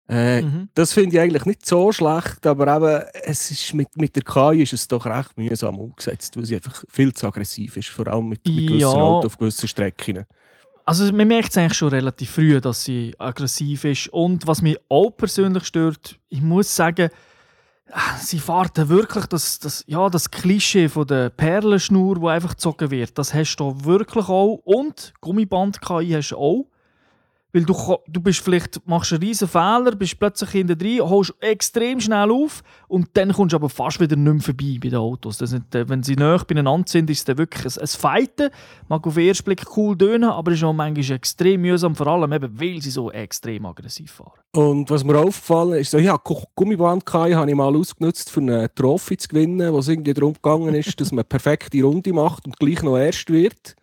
Äh, 0.08 0.44
mhm. 0.44 0.70
das 0.76 0.94
finde 0.94 1.16
ich 1.16 1.22
eigentlich 1.22 1.46
nicht 1.46 1.66
so 1.66 1.92
schlecht, 1.92 2.46
aber 2.46 2.76
eben, 2.76 3.04
es 3.24 3.50
ist 3.50 3.74
mit, 3.74 3.88
mit 3.98 4.16
der 4.16 4.22
KI 4.22 4.62
ist 4.62 4.74
es 4.74 4.88
doch 4.88 5.06
recht 5.06 5.36
mühsam 5.36 5.80
umgesetzt, 5.80 6.38
weil 6.38 6.46
sie 6.46 6.56
einfach 6.56 6.84
viel 6.90 7.12
zu 7.14 7.26
aggressiv 7.26 7.76
ist, 7.78 7.90
vor 7.90 8.08
allem 8.08 8.30
mit, 8.30 8.46
mit 8.46 8.68
gewissen 8.68 8.80
Ja. 8.80 8.88
Autos 8.90 9.32
auf 9.32 9.38
gewissen 9.40 9.68
Strecken. 9.68 10.26
Also 10.86 11.12
man 11.12 11.28
merkt 11.28 11.50
es 11.50 11.58
eigentlich 11.58 11.78
schon 11.78 11.90
relativ 11.90 12.30
früh, 12.30 12.62
dass 12.62 12.84
sie 12.84 13.16
aggressiv 13.18 13.86
ist. 13.86 14.10
Und 14.10 14.46
was 14.46 14.62
mich 14.62 14.78
auch 14.90 15.10
persönlich 15.10 15.66
stört, 15.66 16.20
ich 16.30 16.42
muss 16.42 16.76
sagen, 16.76 17.10
sie 18.20 18.40
fährt 18.40 18.88
wirklich 18.88 19.26
das, 19.26 19.58
das, 19.58 19.84
ja, 19.88 20.08
das 20.10 20.30
Klischee 20.30 20.88
von 20.88 21.08
der 21.08 21.32
Perlenschnur, 21.32 22.22
wo 22.22 22.28
einfach 22.28 22.52
gezogen 22.52 22.92
wird. 22.92 23.18
Das 23.18 23.34
hast 23.34 23.56
du 23.56 23.76
wirklich 23.84 24.28
auch. 24.28 24.62
Und 24.64 25.14
Gummiband-KI 25.22 26.12
hast 26.12 26.30
du 26.30 26.38
auch. 26.38 26.68
Weil 27.56 27.64
du, 27.64 27.74
du 28.10 28.20
bist 28.20 28.42
vielleicht, 28.42 28.86
machst 28.86 29.14
einen 29.14 29.24
riesen 29.24 29.48
Fehler, 29.48 29.96
bist 29.96 30.20
plötzlich 30.20 30.50
hinter 30.50 30.76
drin, 30.76 31.00
holst 31.00 31.34
extrem 31.40 32.02
schnell 32.02 32.30
auf 32.30 32.62
und 32.90 33.08
dann 33.14 33.32
kommst 33.32 33.54
du 33.54 33.56
aber 33.56 33.70
fast 33.70 34.02
wieder 34.02 34.18
nicht 34.18 34.34
mehr 34.34 34.42
vorbei 34.42 34.78
bei 34.84 34.90
den 34.90 34.98
Autos. 34.98 35.38
Das 35.38 35.52
sind, 35.52 35.74
äh, 35.74 35.88
wenn 35.88 36.04
sie 36.04 36.18
näher 36.18 36.42
beieinander 36.46 36.86
sind, 36.90 37.10
ist 37.10 37.30
es 37.30 37.38
wirklich 37.38 37.66
ein, 37.66 37.82
ein 37.82 37.88
Fighten. 37.88 38.50
Mag 38.90 39.08
auf 39.08 39.14
den 39.14 39.28
ersten 39.30 39.46
Blick 39.46 39.64
cool 39.78 39.98
tönen, 39.98 40.26
aber 40.30 40.52
ist 40.52 40.66
auch 40.66 40.74
manchmal 40.74 41.16
extrem 41.16 41.62
mühsam, 41.62 41.96
vor 41.96 42.08
allem 42.08 42.34
eben, 42.34 42.60
weil 42.60 42.82
sie 42.82 42.90
so 42.92 43.10
extrem 43.10 43.66
aggressiv 43.66 44.12
fahren. 44.12 44.34
Und 44.52 44.90
was 44.90 45.06
mir 45.06 45.18
aufgefallen 45.18 45.80
ist, 45.80 45.92
so, 45.92 45.98
ja, 45.98 46.18
Gu- 46.18 46.44
Gummiband 46.56 47.06
KI 47.06 47.32
habe 47.32 47.50
ich 47.50 47.56
mal 47.56 47.74
ausgenutzt, 47.74 48.30
für 48.32 48.42
eine 48.42 48.74
Trophy 48.76 49.16
zu 49.16 49.30
gewinnen, 49.30 49.72
wo 49.72 49.80
es 49.80 49.88
irgendwie 49.88 50.14
darum 50.14 50.34
gegangen 50.34 50.76
ist, 50.76 51.00
dass 51.00 51.12
man 51.14 51.20
eine 51.20 51.24
perfekte 51.24 51.82
Runde 51.82 52.12
macht 52.12 52.46
und 52.46 52.60
gleich 52.60 52.84
noch 52.84 52.98
erst 52.98 53.30
wird. 53.30 53.78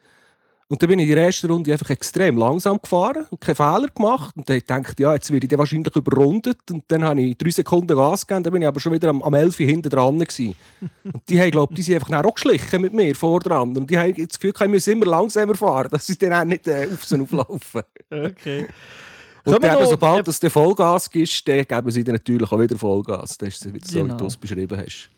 Und 0.73 0.83
dann 0.83 0.89
bin 0.89 1.01
ich 1.01 1.09
in 1.11 1.17
der 1.17 1.27
ersten 1.27 1.51
Runde 1.51 1.71
einfach 1.71 1.91
extrem 1.91 2.39
langsam 2.39 2.81
gefahren 2.81 3.27
und 3.29 3.41
keinen 3.43 3.57
Fehler 3.57 3.89
gemacht. 3.95 4.35
Und 4.35 4.49
dann 4.49 4.59
dachte 4.67 4.93
ich, 4.95 4.99
ja, 5.01 5.13
jetzt 5.13 5.31
werde 5.31 5.45
ich 5.45 5.51
dann 5.51 5.59
wahrscheinlich 5.59 5.95
überrundet. 5.95 6.59
Und 6.71 6.85
dann 6.89 7.05
habe 7.05 7.21
ich 7.21 7.37
drei 7.37 7.51
Sekunden 7.51 7.95
Gas 7.95 8.27
gegeben, 8.27 8.43
dann 8.45 8.53
bin 8.55 8.63
ich 8.63 8.69
aber 8.69 8.81
schon 8.81 8.93
wieder 8.95 9.11
am, 9.11 9.23
am 9.23 9.35
11 9.35 9.55
hinten 9.59 9.91
dran. 9.91 10.19
Gewesen. 10.19 10.55
Und 11.05 11.29
die 11.29 11.39
haben, 11.39 11.51
glaube 11.51 11.75
die 11.75 11.83
sind 11.83 11.97
einfach 11.97 12.09
dann 12.09 12.25
auch 12.25 12.35
geschlichen 12.35 12.81
mit 12.81 12.95
mir 12.95 13.15
vor 13.15 13.41
dran. 13.41 13.77
Und 13.77 13.91
die 13.91 13.99
haben 13.99 14.15
das 14.17 14.41
Gefühl, 14.41 14.55
ich 14.59 14.69
muss 14.69 14.87
immer 14.87 15.05
langsamer 15.05 15.55
fahren, 15.55 15.89
dass 15.91 16.07
sie 16.07 16.17
dann 16.17 16.33
auch 16.33 16.45
nicht 16.45 16.67
äh, 16.67 16.89
auf 16.91 17.05
sie 17.05 17.21
auflaufen. 17.21 17.83
Okay. 18.11 18.67
Und 19.45 19.63
dann, 19.63 19.79
noch- 19.79 19.91
sobald 19.91 20.27
es 20.27 20.41
der 20.41 20.51
Vollgas 20.51 21.11
gibt, 21.11 21.49
dann 21.49 21.67
geben 21.67 21.91
sie 21.91 22.03
dir 22.03 22.13
natürlich 22.13 22.51
auch 22.51 22.59
wieder 22.59 22.79
Vollgas. 22.79 23.37
Das 23.37 23.49
ist 23.51 23.63
so, 23.63 23.75
wie 23.75 23.79
Genau. 23.79 24.17
du 24.17 24.25
es 24.25 24.39
beschrieben 24.39 24.79
hast. 24.79 25.11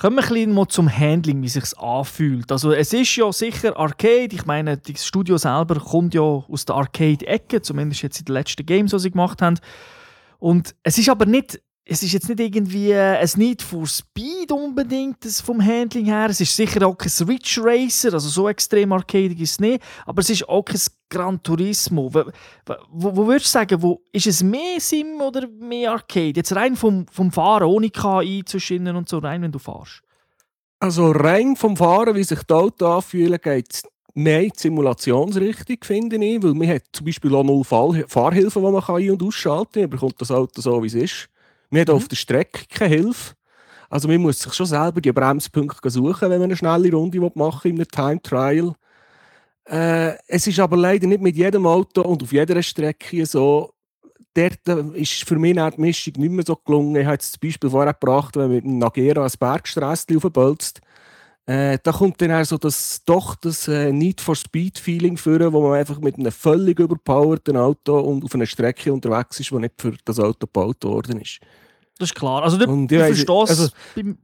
Kommen 0.00 0.16
wir 0.16 0.22
ein 0.22 0.28
bisschen 0.30 0.54
mal 0.54 0.66
zum 0.66 0.88
Handling, 0.88 1.42
wie 1.42 1.46
es 1.46 1.74
anfühlt. 1.74 2.50
Also 2.50 2.72
es 2.72 2.90
ist 2.94 3.14
ja 3.16 3.30
sicher 3.30 3.76
Arcade. 3.76 4.30
Ich 4.34 4.46
meine, 4.46 4.78
das 4.78 5.04
Studio 5.04 5.36
selber 5.36 5.78
kommt 5.78 6.14
ja 6.14 6.22
aus 6.22 6.64
der 6.64 6.76
Arcade-Ecke, 6.76 7.60
zumindest 7.60 8.00
jetzt 8.00 8.18
in 8.18 8.24
den 8.24 8.32
letzten 8.32 8.64
Games, 8.64 8.92
die 8.92 8.98
sie 8.98 9.10
gemacht 9.10 9.42
haben. 9.42 9.58
Und 10.38 10.74
es 10.84 10.96
ist 10.96 11.10
aber 11.10 11.26
nicht, 11.26 11.60
es 11.84 12.02
ist 12.02 12.14
jetzt 12.14 12.30
nicht 12.30 12.40
irgendwie 12.40 12.94
ein 12.94 13.28
Need 13.36 13.60
for 13.60 13.86
Speed 13.86 14.50
unbedingt 14.52 15.22
das 15.22 15.42
vom 15.42 15.62
Handling 15.62 16.06
her. 16.06 16.28
Es 16.30 16.40
ist 16.40 16.56
sicher 16.56 16.86
auch 16.86 16.96
kein 16.96 17.12
Ridge 17.28 17.60
Racer, 17.62 18.14
also 18.14 18.30
so 18.30 18.48
extrem 18.48 18.94
arcadig 18.94 19.38
ist 19.38 19.50
es 19.50 19.60
nicht. 19.60 19.82
Aber 20.06 20.22
es 20.22 20.30
ist 20.30 20.48
auch 20.48 20.62
kein 20.62 20.80
Gran 21.10 21.42
Turismo. 21.42 22.12
Wo, 22.14 22.24
wo, 22.90 23.16
wo 23.16 23.26
würdest 23.26 23.46
du 23.46 23.50
sagen, 23.50 23.82
wo, 23.82 24.00
ist 24.12 24.26
es 24.26 24.42
mehr 24.42 24.80
Sim 24.80 25.20
oder 25.20 25.46
mehr 25.48 25.92
Arcade? 25.92 26.32
Jetzt 26.36 26.54
rein 26.56 26.76
vom, 26.76 27.06
vom 27.08 27.30
Fahren, 27.30 27.64
ohne 27.64 27.90
KI 27.90 28.42
zwischen 28.46 28.76
ihnen 28.76 28.96
und 28.96 29.08
so, 29.08 29.18
rein 29.18 29.42
wenn 29.42 29.52
du 29.52 29.58
fährst. 29.58 30.00
Also 30.78 31.10
rein 31.10 31.56
vom 31.56 31.76
Fahren, 31.76 32.14
wie 32.14 32.24
sich 32.24 32.42
die 32.42 32.54
Autos 32.54 32.88
anfühlen, 32.88 33.38
geht 33.42 33.72
es 33.72 33.82
Nein, 34.14 34.50
die 34.54 34.58
Simulationsrichtung 34.58 35.76
finde 35.82 36.16
ich, 36.16 36.42
weil 36.42 36.54
man 36.54 36.68
hat 36.68 36.82
zum 36.92 37.06
Beispiel 37.06 37.32
auch 37.34 37.44
null 37.44 37.62
Fahr 37.62 37.94
Fahrhilfen, 38.08 38.62
die 38.64 38.70
man 38.70 38.82
ein- 38.82 39.10
und 39.10 39.22
ausschalten 39.22 39.72
kann. 39.72 39.82
Man 39.82 39.90
bekommt 39.90 40.20
das 40.20 40.32
Auto 40.32 40.60
so, 40.60 40.82
wie 40.82 40.88
es 40.88 40.94
ist. 40.94 41.28
Man 41.70 41.82
hat 41.82 41.88
Mhm. 41.88 41.94
auf 41.94 42.08
der 42.08 42.16
Strecke 42.16 42.64
keine 42.68 42.96
Hilfe. 42.96 43.34
Also 43.88 44.08
man 44.08 44.20
muss 44.20 44.40
sich 44.40 44.52
schon 44.52 44.66
selber 44.66 45.00
die 45.00 45.12
Bremspunkte 45.12 45.90
suchen, 45.90 46.28
wenn 46.28 46.40
man 46.40 46.44
eine 46.44 46.56
schnelle 46.56 46.92
Runde 46.92 47.20
machen 47.34 47.64
will 47.64 47.70
in 47.72 47.76
einem 47.78 47.88
Time 47.88 48.22
Trial. 48.22 48.72
Äh, 49.66 50.14
es 50.26 50.46
ist 50.46 50.58
aber 50.58 50.76
leider 50.76 51.06
nicht 51.06 51.20
mit 51.22 51.36
jedem 51.36 51.66
Auto 51.66 52.02
und 52.02 52.22
auf 52.22 52.32
jeder 52.32 52.62
Strecke 52.62 53.24
so. 53.26 53.72
Dort 54.34 54.68
äh, 54.68 55.00
ist 55.00 55.24
für 55.26 55.36
mich 55.36 55.54
die 55.56 55.80
Mischung 55.80 56.14
nicht 56.16 56.30
mehr 56.32 56.44
so 56.46 56.56
gelungen. 56.56 56.94
Ich 56.96 57.04
habe 57.04 57.14
jetzt 57.14 57.34
das 57.34 57.38
Beispiel 57.38 57.68
vorher 57.70 57.92
gebracht, 57.94 58.36
wenn 58.36 58.42
man 58.46 58.52
mit 58.56 58.64
einem 58.64 58.78
Nagera 58.78 59.24
ein 59.24 59.32
Bergsträsschen 59.38 60.16
aufbolzt. 60.16 60.80
Äh, 61.46 61.78
da 61.82 61.90
kommt 61.90 62.20
dann 62.22 62.30
auch 62.32 62.44
so 62.44 62.56
das, 62.58 63.02
doch 63.04 63.34
das 63.34 63.66
äh, 63.66 63.90
Need 63.92 64.20
for 64.20 64.36
Speed 64.36 64.78
Feeling 64.78 65.16
führen, 65.16 65.52
wo 65.52 65.62
man 65.68 65.78
einfach 65.80 65.98
mit 65.98 66.16
einem 66.16 66.30
völlig 66.30 66.78
überpowerten 66.78 67.56
Auto 67.56 67.98
und 67.98 68.24
auf 68.24 68.34
einer 68.34 68.46
Strecke 68.46 68.92
unterwegs 68.92 69.40
ist, 69.40 69.50
die 69.50 69.56
nicht 69.56 69.74
für 69.80 69.94
das 70.04 70.20
Auto 70.20 70.46
gebaut 70.46 70.84
worden 70.84 71.20
ist. 71.20 71.40
Das 71.98 72.10
ist 72.10 72.14
klar. 72.14 72.44
Also, 72.44 72.56
du, 72.56 72.70
Und 72.70 72.92
ich 72.92 72.98
weiss- 73.00 73.24
verstehst, 73.24 73.60
also- 73.60 73.68
beim, 73.96 74.18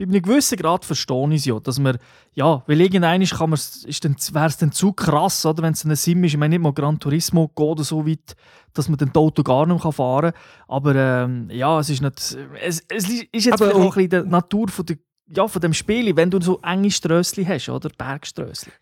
bei 0.00 0.06
einem 0.06 0.22
gewissen 0.22 0.56
Grad 0.56 0.86
verstehe 0.86 1.28
ich 1.28 1.40
es 1.40 1.44
ja, 1.44 1.60
dass 1.60 1.78
man, 1.78 1.98
ja, 2.32 2.62
weil 2.66 2.80
irgendwann 2.80 3.22
kann 3.22 3.50
man's- 3.50 3.84
ist 3.84 4.02
dann, 4.02 4.16
wäre 4.32 4.46
es 4.46 4.56
dann 4.56 4.72
zu 4.72 4.94
krass, 4.94 5.44
oder, 5.44 5.62
wenn 5.62 5.74
es 5.74 5.84
ein 5.84 5.94
Sim 5.94 6.24
ist, 6.24 6.32
ich 6.32 6.38
meine 6.38 6.54
nicht 6.54 6.62
mal 6.62 6.72
Gran 6.72 6.98
Turismo 6.98 7.48
geht 7.48 7.58
oder 7.66 7.84
so 7.84 8.06
weit, 8.06 8.34
dass 8.72 8.88
man 8.88 8.96
das 8.96 9.14
Auto 9.14 9.42
gar 9.42 9.66
nicht 9.66 9.84
mehr 9.84 9.92
fahren 9.92 10.32
kann, 10.32 10.42
aber 10.68 10.94
ähm, 10.94 11.50
ja, 11.50 11.78
es 11.78 11.90
ist 11.90 12.00
nicht, 12.00 12.18
es, 12.62 12.82
es 12.88 13.08
ist 13.10 13.44
jetzt 13.44 13.60
Aber 13.60 13.74
auch 13.74 13.78
ein 13.78 13.86
bisschen 13.88 14.08
der 14.08 14.24
Natur 14.24 14.68
von, 14.68 14.86
der, 14.86 14.96
ja, 15.28 15.46
von 15.46 15.60
dem 15.60 15.74
Spiel, 15.74 16.16
wenn 16.16 16.30
du 16.30 16.40
so 16.40 16.58
enge 16.62 16.90
Strössli 16.90 17.44
hast, 17.44 17.68
oder, 17.68 17.90
Bergströssli. 17.90 18.72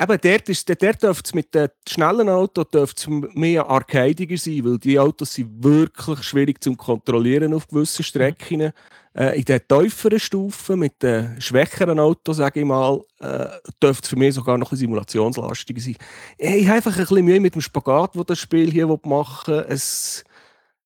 Eben 0.00 0.18
dort, 0.22 0.48
ist, 0.48 0.68
dort 0.68 1.02
dürfte 1.02 1.22
es 1.26 1.34
mit 1.34 1.52
den 1.54 1.68
schnellen 1.88 2.28
Autos 2.28 3.06
mehr 3.34 3.68
arcadiger 3.68 4.38
sein, 4.38 4.64
weil 4.64 4.78
die 4.78 4.98
Autos 4.98 5.34
sind 5.34 5.62
wirklich 5.62 6.22
schwierig 6.22 6.62
zu 6.62 6.74
kontrollieren 6.76 7.52
auf 7.52 7.66
gewissen 7.68 8.02
Strecken. 8.04 8.72
Äh, 9.14 9.38
in 9.38 9.44
den 9.44 9.60
tieferen 9.68 10.18
Stufen, 10.18 10.78
mit 10.78 11.02
den 11.02 11.38
schwächeren 11.38 11.98
Autos, 11.98 12.38
sage 12.38 12.60
ich 12.60 12.66
mal, 12.66 13.02
äh, 13.20 13.46
dürfte 13.82 14.04
es 14.04 14.08
für 14.08 14.16
mich 14.16 14.34
sogar 14.34 14.56
noch 14.56 14.72
ein 14.72 14.78
simulationslastiger 14.78 15.80
sein. 15.82 15.96
Ich 16.38 16.66
habe 16.66 16.76
einfach 16.76 16.96
ein 16.96 17.00
bisschen 17.04 17.24
Mühe 17.24 17.40
mit 17.40 17.54
dem 17.54 17.60
Spagat, 17.60 18.14
den 18.14 18.24
das 18.24 18.38
Spiel 18.38 18.70
hier 18.70 18.86
machen 18.86 19.54
will. 19.54 19.66
Es, 19.68 20.24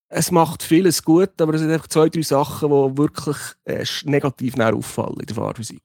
es 0.08 0.32
macht 0.32 0.64
vieles 0.64 1.04
gut, 1.04 1.40
aber 1.40 1.54
es 1.54 1.60
sind 1.60 1.70
einfach 1.70 1.86
zwei, 1.86 2.08
drei 2.08 2.22
Sachen, 2.22 2.68
die 2.68 2.98
wirklich 2.98 3.36
äh, 3.64 3.84
negativ 4.04 4.58
auffallen 4.58 5.20
in 5.20 5.26
der 5.26 5.36
Fahrphysik. 5.36 5.80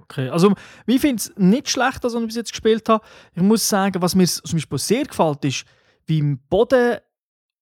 Okay, 0.00 0.28
also 0.28 0.54
ich 0.86 1.00
finde 1.00 1.16
es 1.16 1.32
nicht 1.36 1.68
schlecht, 1.68 2.02
was 2.02 2.14
ich 2.14 2.26
bis 2.26 2.36
jetzt 2.36 2.52
gespielt 2.52 2.88
habe. 2.88 3.04
Ich 3.34 3.42
muss 3.42 3.68
sagen, 3.68 4.00
was 4.00 4.14
mir 4.14 4.26
zum 4.26 4.52
Beispiel 4.52 4.78
sehr 4.78 5.04
gefällt, 5.04 5.44
ist, 5.44 5.64
wie 6.06 6.18
im 6.18 6.38
Boden 6.48 6.98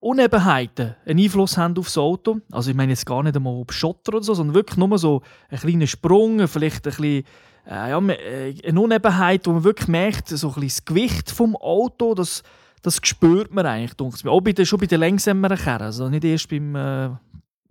Unebenheiten 0.02 0.96
einen 1.06 1.20
Einfluss 1.20 1.56
haben 1.56 1.74
das 1.74 1.96
Auto. 1.96 2.40
Also 2.50 2.70
ich 2.70 2.76
meine 2.76 2.90
jetzt 2.90 3.06
gar 3.06 3.22
nicht 3.22 3.36
einmal 3.36 3.54
auf 3.54 3.72
Schotter 3.72 4.14
oder 4.14 4.22
so, 4.24 4.34
sondern 4.34 4.54
wirklich 4.54 4.76
nur 4.76 4.98
so 4.98 5.22
einen 5.48 5.60
kleinen 5.60 5.86
Sprung, 5.86 6.48
vielleicht 6.48 6.86
ein 6.86 6.90
bisschen, 6.90 7.24
äh, 7.66 7.90
ja, 7.90 7.98
äh, 8.08 8.54
eine 8.66 8.80
Unebenheit, 8.80 9.46
wo 9.46 9.52
man 9.52 9.64
wirklich 9.64 9.86
merkt, 9.86 10.28
so 10.28 10.48
ein 10.48 10.54
bisschen 10.54 10.68
das 10.68 10.84
Gewicht 10.84 11.30
vom 11.30 11.54
Auto, 11.54 12.14
das, 12.14 12.42
das 12.82 12.98
spürt 13.04 13.54
man 13.54 13.64
eigentlich. 13.64 14.26
Auch 14.26 14.40
bei 14.40 14.52
den, 14.52 14.66
schon 14.66 14.80
bei 14.80 14.86
den 14.86 14.98
längsameren 14.98 15.56
Kerren, 15.56 15.82
also 15.82 16.08
nicht 16.08 16.24
erst 16.24 16.48
beim 16.48 16.74
äh, 16.74 17.10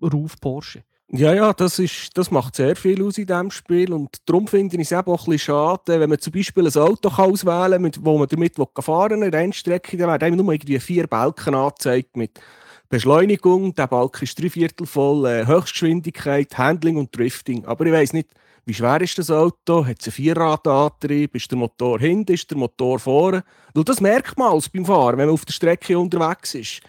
Ruf 0.01 0.39
Porsche. 0.39 0.83
Ja, 1.13 1.33
ja, 1.33 1.51
das, 1.51 1.77
ist, 1.77 2.17
das 2.17 2.31
macht 2.31 2.55
sehr 2.55 2.73
viel 2.77 3.03
aus 3.03 3.17
in 3.17 3.25
diesem 3.25 3.51
Spiel. 3.51 3.91
Und 3.91 4.17
darum 4.25 4.47
finde 4.47 4.77
ich 4.77 4.83
es 4.83 4.91
eben 4.93 5.11
auch 5.11 5.27
ein 5.27 5.31
bisschen 5.31 5.39
schade, 5.39 5.99
wenn 5.99 6.09
man 6.09 6.19
zum 6.19 6.31
Beispiel 6.31 6.65
ein 6.65 6.73
Auto 6.81 7.09
auswählen 7.09 7.71
kann, 7.73 7.81
mit- 7.81 8.05
wo 8.05 8.17
man 8.17 8.29
damit 8.29 8.55
fahren 8.79 9.19
will, 9.19 9.27
eine 9.27 9.33
Rennstrecke, 9.37 9.97
dann 9.97 10.09
werden 10.21 10.37
nur 10.37 10.53
irgendwie 10.53 10.79
vier 10.79 11.07
Balken 11.07 11.53
angezeigt 11.53 12.15
mit 12.15 12.39
Beschleunigung, 12.87 13.75
der 13.75 13.87
Balken 13.87 14.23
ist 14.23 14.41
drei 14.41 14.49
Viertel 14.49 14.85
voll, 14.87 15.25
äh, 15.25 15.45
Höchstgeschwindigkeit, 15.45 16.57
Handling 16.57 16.95
und 16.97 17.15
Drifting. 17.17 17.65
Aber 17.65 17.85
ich 17.85 17.91
weiß 17.93 18.13
nicht, 18.13 18.29
wie 18.65 18.73
schwer 18.73 19.01
ist 19.01 19.17
das 19.17 19.31
Auto? 19.31 19.85
Hat 19.85 19.97
es 19.99 20.07
einen 20.07 20.13
Vierradantrieb? 20.13 21.35
Ist 21.35 21.51
der 21.51 21.57
Motor 21.57 21.99
hinten? 21.99 22.33
Ist 22.33 22.49
der 22.51 22.57
Motor 22.57 22.99
vorne? 22.99 23.43
Weil 23.73 23.83
das 23.83 23.99
merkt 24.01 24.37
man 24.37 24.51
alles 24.51 24.69
beim 24.69 24.85
Fahren, 24.85 25.17
wenn 25.17 25.25
man 25.27 25.33
auf 25.33 25.45
der 25.45 25.53
Strecke 25.53 25.97
unterwegs 25.99 26.53
ist. 26.55 26.81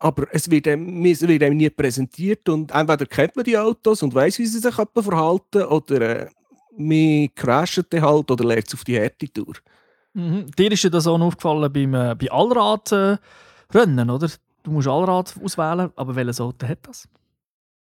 Aber 0.00 0.26
es 0.30 0.48
wird, 0.50 0.68
einem, 0.68 1.04
es 1.04 1.26
wird 1.26 1.42
einem 1.42 1.56
nie 1.56 1.70
präsentiert 1.70 2.48
und 2.48 2.70
entweder 2.70 3.06
kennt 3.06 3.34
man 3.34 3.44
die 3.44 3.58
Autos 3.58 4.02
und 4.02 4.14
weiß, 4.14 4.38
wie 4.38 4.46
sie 4.46 4.60
sich 4.60 4.74
verhalten 4.74 5.64
oder 5.64 6.00
äh, 6.00 6.26
man 6.76 7.28
crasht 7.34 7.84
halt 7.92 8.30
oder 8.30 8.44
lernt 8.44 8.68
es 8.68 8.74
auf 8.74 8.84
die 8.84 8.96
Härte-Tour. 8.96 9.54
Mhm. 10.14 10.46
Dir 10.56 10.70
ist 10.70 10.84
ja 10.84 10.90
das 10.90 11.06
auch 11.06 11.20
aufgefallen 11.20 11.72
beim, 11.72 11.94
äh, 11.94 12.14
bei 12.14 12.30
Allrad-Rennen, 12.30 14.10
oder? 14.10 14.28
Du 14.62 14.70
musst 14.70 14.88
Allrad 14.88 15.34
auswählen, 15.42 15.90
aber 15.96 16.14
welches 16.14 16.40
Auto 16.40 16.66
hat 16.66 16.78
das? 16.82 17.08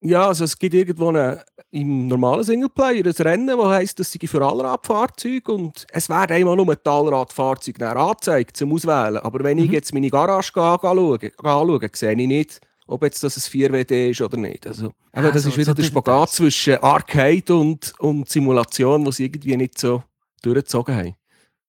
Ja, 0.06 0.26
also 0.28 0.44
es 0.44 0.58
gibt 0.58 0.74
irgendwo 0.74 1.08
eine, 1.08 1.42
im 1.70 2.06
normalen 2.08 2.44
Singleplayer 2.44 3.06
ein 3.06 3.12
Rennen, 3.12 3.46
das 3.46 3.66
heisst, 3.66 3.98
das 3.98 4.12
sei 4.12 4.26
für 4.26 4.44
Allradfahrzeuge 4.46 5.50
und 5.50 5.86
es 5.90 6.08
werden 6.10 6.36
einmal 6.36 6.56
nur 6.56 6.76
die 6.76 6.86
Allradfahrzeuge 6.90 7.78
dann 7.78 7.96
angezeigt 7.96 8.56
zum 8.56 8.72
Auswählen. 8.72 9.16
Aber 9.16 9.42
wenn 9.42 9.56
ich 9.58 9.68
Mhm. 9.68 9.72
jetzt 9.72 9.94
meine 9.94 10.10
Garage 10.10 10.52
anschaue, 10.60 11.18
anschaue, 11.38 11.90
sehe 11.94 12.12
ich 12.12 12.26
nicht, 12.28 12.60
ob 12.86 13.02
jetzt 13.02 13.22
das 13.24 13.38
ein 13.38 13.40
4WD 13.40 14.10
ist 14.10 14.20
oder 14.20 14.36
nicht. 14.36 14.66
Also, 14.66 14.92
Ah, 15.12 15.22
das 15.22 15.46
ist 15.46 15.56
wieder 15.56 15.64
so 15.66 15.74
der 15.74 15.84
Spagat 15.84 16.14
Details. 16.28 16.32
zwischen 16.32 16.76
Arcade 16.82 17.54
und, 17.56 17.94
und 17.98 18.28
Simulation, 18.28 19.06
was 19.06 19.16
sie 19.16 19.24
irgendwie 19.24 19.56
nicht 19.56 19.78
so 19.78 20.02
durchgezogen 20.42 20.94
haben. 20.94 21.14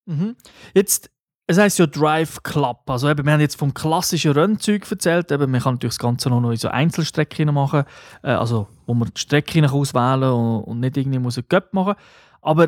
Mhm. 0.08 0.36
Jetzt, 0.74 1.10
es 1.48 1.58
heisst 1.58 1.78
ja 1.78 1.86
Drive 1.86 2.42
Club. 2.44 2.90
Also 2.90 3.10
eben, 3.10 3.26
wir 3.26 3.34
haben 3.34 3.42
jetzt 3.42 3.58
vom 3.58 3.74
klassischen 3.74 4.32
Rennzeug 4.32 4.90
erzählt. 4.90 5.32
Eben, 5.32 5.52
man 5.52 5.62
kann 5.62 5.76
natürlich 5.76 5.96
das 5.96 6.00
Ganze 6.00 6.30
noch 6.30 6.50
in 6.50 6.58
so 6.58 6.70
Einzelstrecken 6.70 7.54
machen. 7.54 7.84
Äh, 8.24 8.32
also, 8.32 8.68
wo 8.86 8.94
man 8.94 9.12
die 9.14 9.22
Strecke 9.22 9.72
auswählen 9.72 10.22
kann 10.22 10.32
und, 10.32 10.64
und 10.64 10.80
nicht 10.80 10.98
irgendwie 10.98 11.20
muss 11.20 11.38
einen 11.38 11.48
Cup 11.48 11.74
machen. 11.74 11.96
Aber 12.42 12.68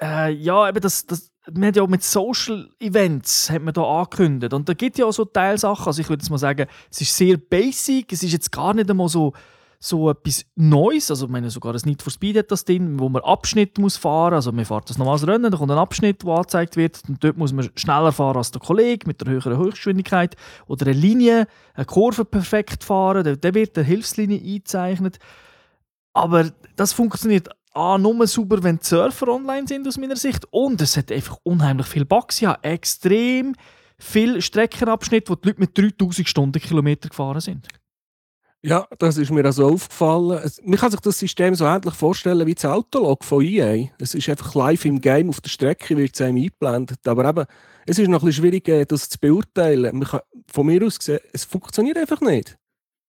äh, 0.00 0.30
ja, 0.32 0.68
eben 0.68 0.80
das, 0.80 1.06
das, 1.06 1.30
man 1.50 1.68
hat 1.68 1.76
ja 1.76 1.82
auch 1.82 1.88
mit 1.88 2.02
Social 2.02 2.68
Events 2.80 3.50
hat 3.50 3.62
man 3.62 3.72
da 3.72 3.82
angekündigt. 3.82 4.52
Und 4.52 4.68
da 4.68 4.74
gibt 4.74 4.98
ja 4.98 5.06
auch 5.06 5.12
so 5.12 5.24
Teilsachen. 5.24 5.86
Also 5.86 6.02
ich 6.02 6.08
würde 6.08 6.22
jetzt 6.22 6.30
mal 6.30 6.38
sagen, 6.38 6.66
es 6.90 7.00
ist 7.00 7.16
sehr 7.16 7.38
basic. 7.38 8.12
Es 8.12 8.22
ist 8.22 8.32
jetzt 8.32 8.52
gar 8.52 8.74
nicht 8.74 8.90
einmal 8.90 9.08
so, 9.08 9.32
so 9.82 10.10
etwas 10.10 10.44
Neues. 10.56 11.10
Also 11.10 11.24
ich 11.24 11.32
meine, 11.32 11.48
sogar 11.48 11.72
das 11.72 11.86
Need 11.86 12.02
for 12.02 12.12
Speed 12.12 12.36
hat 12.36 12.50
das 12.50 12.66
drin, 12.66 13.00
wo 13.00 13.08
man 13.08 13.22
Abschnitte 13.22 13.80
muss 13.80 13.96
fahren. 13.96 14.34
Also 14.34 14.52
man 14.52 14.66
fährt 14.66 14.90
das 14.90 14.98
normales 14.98 15.26
Rennen, 15.26 15.50
da 15.50 15.56
kommt 15.56 15.72
ein 15.72 15.78
Abschnitt, 15.78 16.22
der 16.22 16.30
angezeigt 16.30 16.76
wird. 16.76 17.02
Und 17.08 17.24
dort 17.24 17.38
muss 17.38 17.52
man 17.52 17.70
schneller 17.74 18.12
fahren 18.12 18.36
als 18.36 18.50
der 18.50 18.60
Kollege 18.60 19.06
mit 19.06 19.22
der 19.22 19.32
höheren 19.32 19.56
Höchstgeschwindigkeit. 19.56 20.36
Oder 20.66 20.86
eine 20.86 20.94
Linie, 20.94 21.46
eine 21.74 21.86
Kurve 21.86 22.26
perfekt 22.26 22.84
fahren. 22.84 23.24
Da, 23.24 23.34
da 23.36 23.54
wird 23.54 23.76
eine 23.78 23.86
Hilfslinie 23.86 24.38
eingezeichnet. 24.38 25.18
Aber 26.12 26.50
das 26.76 26.92
funktioniert 26.92 27.48
A, 27.72 27.96
nur 27.96 28.26
super, 28.26 28.62
wenn 28.62 28.78
die 28.78 28.84
Surfer 28.84 29.28
online 29.28 29.66
sind, 29.66 29.88
aus 29.88 29.96
meiner 29.96 30.16
Sicht. 30.16 30.44
Und 30.50 30.82
es 30.82 30.96
hat 30.96 31.10
einfach 31.10 31.38
unheimlich 31.42 31.86
viel 31.86 32.04
Bugs. 32.04 32.40
Ja, 32.40 32.58
extrem 32.60 33.54
viele 33.98 34.42
Streckenabschnitte, 34.42 35.30
wo 35.30 35.36
die 35.36 35.48
Leute 35.48 35.60
mit 35.60 35.78
3000 35.78 36.28
Stundenkilometer 36.28 37.08
gefahren 37.08 37.40
sind. 37.40 37.68
Ja, 38.62 38.86
das 38.98 39.16
ist 39.16 39.30
mir 39.30 39.44
also 39.44 39.68
aufgefallen. 39.68 40.38
Es, 40.44 40.60
man 40.62 40.78
kann 40.78 40.90
sich 40.90 41.00
das 41.00 41.18
System 41.18 41.54
so 41.54 41.64
ähnlich 41.64 41.94
vorstellen 41.94 42.46
wie 42.46 42.54
das 42.54 42.66
Autolog 42.66 43.24
von 43.24 43.42
EA. 43.42 43.88
Es 43.98 44.14
ist 44.14 44.28
einfach 44.28 44.54
live 44.54 44.84
im 44.84 45.00
Game 45.00 45.30
auf 45.30 45.40
der 45.40 45.48
Strecke, 45.48 45.96
wird 45.96 46.14
es 46.14 46.20
einem 46.20 46.36
eingeblendet. 46.36 47.06
Aber 47.08 47.26
eben, 47.26 47.46
es 47.86 47.98
ist 47.98 48.08
noch 48.08 48.22
ein 48.22 48.26
bisschen 48.26 48.44
schwierig, 48.44 48.88
das 48.88 49.08
zu 49.08 49.18
beurteilen. 49.18 49.98
Man 49.98 50.08
kann, 50.08 50.20
von 50.46 50.66
mir 50.66 50.84
aus 50.84 50.98
gesehen, 50.98 51.20
es 51.32 51.44
funktioniert 51.44 51.96
einfach 51.96 52.20
nicht. 52.20 52.58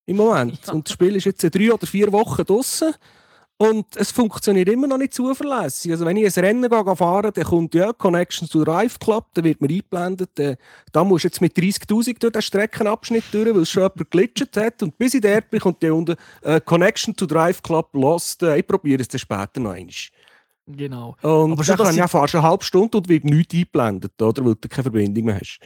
Im 0.06 0.18
Moment. 0.18 0.66
Ja. 0.66 0.74
Und 0.74 0.88
das 0.88 0.94
Spiel 0.94 1.16
ist 1.18 1.26
jetzt 1.26 1.42
seit 1.42 1.54
drei 1.54 1.74
oder 1.74 1.86
vier 1.86 2.12
Wochen 2.14 2.46
draußen. 2.46 2.94
Und 3.62 3.96
es 3.96 4.12
funktioniert 4.12 4.70
immer 4.70 4.88
noch 4.88 4.98
nicht 4.98 5.14
zuverlässig. 5.14 5.92
Also 5.92 6.04
wenn 6.04 6.18
ich 6.18 6.36
ein 6.36 6.44
Rennen 6.44 6.68
gehe, 6.68 6.96
fahre, 6.96 7.32
dann 7.32 7.44
kommt 7.44 7.76
ja 7.76 7.94
Connection 7.94 8.50
to 8.50 8.64
Drive 8.64 8.98
Club, 8.98 9.28
dann 9.36 9.44
wird 9.44 9.62
mir 9.62 9.70
eingeblendet, 9.70 10.40
äh, 10.40 10.56
da 10.92 11.04
musst 11.04 11.26
du 11.26 11.28
jetzt 11.28 11.42
mit 11.42 11.56
30'000 11.56 12.18
durch 12.20 12.32
den 12.34 12.42
Streckenabschnitt 12.42 13.26
durch, 13.32 13.54
weil 13.54 13.62
es 13.62 13.70
schon 13.70 13.84
jemand 13.84 14.10
glitschet 14.10 14.58
hat. 14.58 14.82
Und 14.82 14.98
bis 14.98 15.14
ich 15.14 15.22
dort 15.22 15.48
bin, 15.52 15.60
kommt 15.60 15.84
dann 15.84 15.92
unten 15.92 16.16
äh, 16.42 16.60
Connection 16.60 17.16
to 17.16 17.28
Drive 17.28 17.62
Club 17.62 17.90
lost. 17.94 18.42
Äh, 18.42 18.58
ich 18.58 18.66
probiere 18.66 19.02
es 19.02 19.08
dann 19.10 19.20
später 19.20 19.60
noch 19.60 19.72
einmal. 19.74 19.94
Genau. 20.66 21.16
Und 21.22 21.52
Aber 21.52 21.64
schon, 21.64 21.78
dass 21.78 21.86
kann 21.86 21.94
sie- 21.94 22.00
ja 22.00 22.08
fast 22.08 22.34
eine 22.34 22.44
halbe 22.44 22.64
Stunde 22.64 22.98
und 22.98 23.10
wird 23.10 23.26
nichts 23.26 23.54
eingeblendet, 23.54 24.20
oder? 24.20 24.44
weil 24.44 24.56
du 24.56 24.68
keine 24.70 24.84
Verbindung 24.84 25.26
mehr 25.26 25.36
hast. 25.40 25.60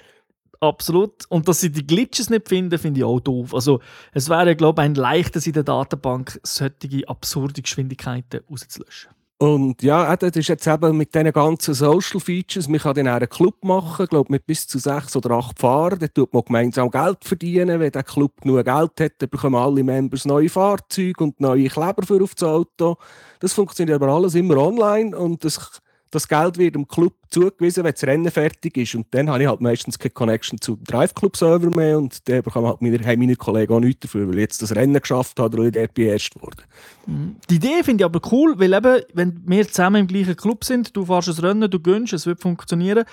Absolut. 0.65 1.25
Und 1.29 1.47
dass 1.47 1.61
sie 1.61 1.71
die 1.71 1.85
Glitches 1.85 2.29
nicht 2.29 2.47
finden, 2.49 2.77
finde 2.79 2.99
ich 2.99 3.03
auch 3.03 3.19
doof. 3.19 3.53
Also, 3.53 3.79
es 4.13 4.29
wäre, 4.29 4.55
glaube 4.55 4.81
ich, 4.81 4.85
ein 4.85 4.95
leichtes 4.95 5.47
in 5.47 5.53
der 5.53 5.63
Datenbank, 5.63 6.39
solche 6.43 7.07
absurde 7.07 7.61
Geschwindigkeiten 7.61 8.41
rauszulöschen. 8.49 9.11
Und 9.37 9.83
ja, 9.83 10.15
das 10.15 10.37
ist 10.37 10.47
jetzt 10.47 10.65
eben 10.65 10.95
mit 10.95 11.13
diesen 11.13 11.33
ganzen 11.33 11.73
Social 11.73 12.21
Features, 12.21 12.69
man 12.69 12.79
kann 12.79 12.95
dann 12.95 13.07
einen 13.07 13.27
Club 13.27 13.65
machen, 13.65 14.07
glaube 14.07 14.31
mit 14.31 14.45
bis 14.45 14.65
zu 14.65 14.79
sechs 14.79 15.13
oder 15.17 15.31
acht 15.31 15.59
Fahrern, 15.59 15.99
dann 15.99 16.13
tut 16.13 16.33
man 16.33 16.43
gemeinsam 16.45 16.89
Geld 16.89 17.17
verdienen, 17.21 17.81
wenn 17.81 17.91
der 17.91 18.03
Club 18.03 18.39
genug 18.41 18.63
Geld 18.63 19.01
hat, 19.01 19.11
dann 19.17 19.29
bekommen 19.29 19.55
alle 19.55 19.83
Members 19.83 20.23
neue 20.23 20.47
Fahrzeuge 20.47 21.21
und 21.21 21.41
neue 21.41 21.67
Kleber 21.67 22.03
für 22.03 22.23
auf 22.23 22.33
das 22.33 22.47
Auto. 22.47 22.95
Das 23.41 23.51
funktioniert 23.51 24.01
aber 24.01 24.13
alles 24.13 24.35
immer 24.35 24.55
online 24.55 25.15
und 25.17 25.43
das, 25.43 25.81
das 26.15 26.27
Geld 26.27 26.57
wird 26.57 26.75
dem 26.75 26.87
Club 26.87 27.13
zugewiesen, 27.29 27.83
wenn 27.83 27.93
das 27.93 28.03
Rennen 28.03 28.31
fertig 28.31 28.77
ist. 28.77 28.95
Und 28.95 29.07
dann 29.11 29.29
habe 29.29 29.43
ich 29.43 29.49
halt 29.49 29.61
meistens 29.61 29.99
keine 29.99 30.11
Connection 30.11 30.59
zum 30.59 30.83
Drive-Club-Server 30.83 31.75
mehr 31.75 31.97
und 31.97 32.27
dann 32.27 32.41
bekommen 32.41 32.67
halt 32.67 32.81
meine, 32.81 32.99
haben 33.05 33.19
meine 33.19 33.35
Kollegen 33.35 33.73
auch 33.73 33.79
nichts 33.79 34.01
dafür, 34.01 34.27
weil 34.27 34.35
ich 34.35 34.41
jetzt 34.41 34.61
das 34.61 34.75
Rennen 34.75 34.99
geschafft 34.99 35.39
habe 35.39 35.57
oder 35.59 35.71
dort 35.71 35.99
erst 35.99 36.41
wurde. 36.41 36.63
Mhm. 37.05 37.35
Die 37.49 37.55
Idee 37.55 37.83
finde 37.83 38.03
ich 38.03 38.05
aber 38.05 38.21
cool, 38.31 38.57
weil 38.57 38.73
eben, 38.73 39.01
wenn 39.13 39.41
wir 39.45 39.67
zusammen 39.67 40.01
im 40.01 40.07
gleichen 40.07 40.35
Club 40.35 40.63
sind, 40.63 40.95
du 40.95 41.05
fährst 41.05 41.29
ein 41.29 41.45
Rennen, 41.45 41.69
du 41.69 41.79
gönnst, 41.79 42.13
es 42.13 42.25
wird 42.25 42.41
funktionieren, 42.41 43.05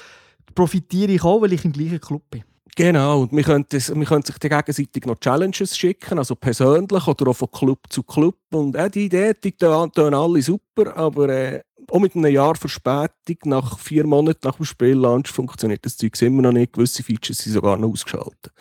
profitiere 0.54 1.12
ich 1.12 1.24
auch, 1.24 1.42
weil 1.42 1.52
ich 1.52 1.64
im 1.64 1.72
gleichen 1.72 2.00
Club 2.00 2.22
bin. 2.30 2.44
Genau, 2.74 3.22
und 3.22 3.32
wir 3.32 3.42
können, 3.42 3.66
das, 3.68 3.94
wir 3.94 4.06
können 4.06 4.22
sich 4.22 4.38
gegenseitig 4.38 5.04
noch 5.04 5.20
Challenges 5.20 5.76
schicken, 5.76 6.18
also 6.18 6.34
persönlich 6.34 7.06
oder 7.06 7.30
auch 7.30 7.36
von 7.36 7.50
Club 7.50 7.80
zu 7.90 8.02
Club. 8.02 8.36
Und 8.50 8.74
äh, 8.74 8.88
die 8.88 9.06
Idee, 9.06 9.34
die 9.34 9.52
tun 9.52 10.14
alle 10.14 10.40
super, 10.40 10.96
aber 10.96 11.28
äh, 11.28 11.60
auch 11.90 12.00
mit 12.00 12.14
einem 12.14 12.32
Jahr 12.32 12.54
Verspätung, 12.54 13.36
nach 13.44 13.78
vier 13.78 14.06
Monaten 14.06 14.40
nach 14.44 14.56
dem 14.56 14.64
Spiellaunch, 14.64 15.28
funktioniert 15.28 15.84
das 15.84 15.96
Zeug 15.96 16.20
immer 16.22 16.42
noch 16.42 16.52
nicht. 16.52 16.72
Gewisse 16.72 17.02
Features 17.02 17.38
sind 17.38 17.52
sogar 17.52 17.76
noch 17.76 17.90
ausgeschaltet. 17.90 18.52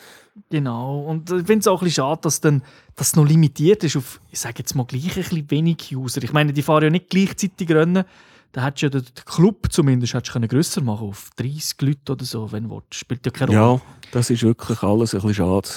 Genau, 0.50 1.01
und 1.01 1.30
ich 1.30 1.46
finde 1.46 1.60
es 1.60 1.68
auch 1.68 1.82
ein 1.82 1.86
bisschen 1.86 2.04
schade, 2.04 2.22
dass 2.24 2.42
dann, 2.42 2.63
das 2.96 3.16
noch 3.16 3.28
limitiert 3.28 3.84
ist 3.84 3.98
auf, 3.98 4.22
ich 4.32 4.40
sage 4.40 4.56
jetzt 4.60 4.75
mal, 4.75 4.86
gleich 4.86 5.10
ein 5.10 5.24
bisschen 5.24 5.51
wenig 5.51 5.96
User. 5.96 6.24
Ich 6.24 6.34
meine, 6.34 6.54
die 6.54 6.62
fahren 6.62 6.84
ja 6.84 6.90
nicht 6.90 7.10
gleichzeitig 7.10 7.70
Rennen, 7.70 8.06
da 8.51 8.63
hättest 8.63 8.82
du 8.82 8.98
ja 8.98 9.01
den 9.01 9.25
Club 9.25 9.68
zumindest 9.72 10.13
hättest 10.13 10.36
du 10.36 10.48
grösser 10.48 10.82
machen 10.82 11.08
auf 11.08 11.30
30 11.38 11.82
Leute 11.82 12.12
oder 12.12 12.25
so, 12.25 12.51
wenn 12.51 12.63
du 12.63 12.72
willst. 12.72 12.96
Spielt 12.96 13.25
ja 13.25 13.32
keine 13.32 13.58
Rolle. 13.58 13.75
Ja, 13.75 13.82
das 14.12 14.30
ist 14.30 14.44
wirklich 14.44 14.84
alles 14.84 15.13
ein 15.13 15.22
bisschen 15.22 15.36
schade. 15.36 15.70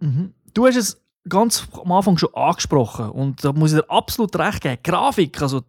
Mhm. 0.00 0.32
Du 0.54 0.66
hast 0.66 0.76
es 0.76 1.02
ganz 1.28 1.66
am 1.72 1.92
Anfang 1.92 2.18
schon 2.18 2.34
angesprochen 2.34 3.10
und 3.10 3.44
da 3.44 3.52
muss 3.52 3.72
ich 3.72 3.80
dir 3.80 3.90
absolut 3.90 4.36
recht 4.36 4.60
geben. 4.60 4.78
Die 4.84 4.90
Grafik, 4.90 5.40
also 5.42 5.62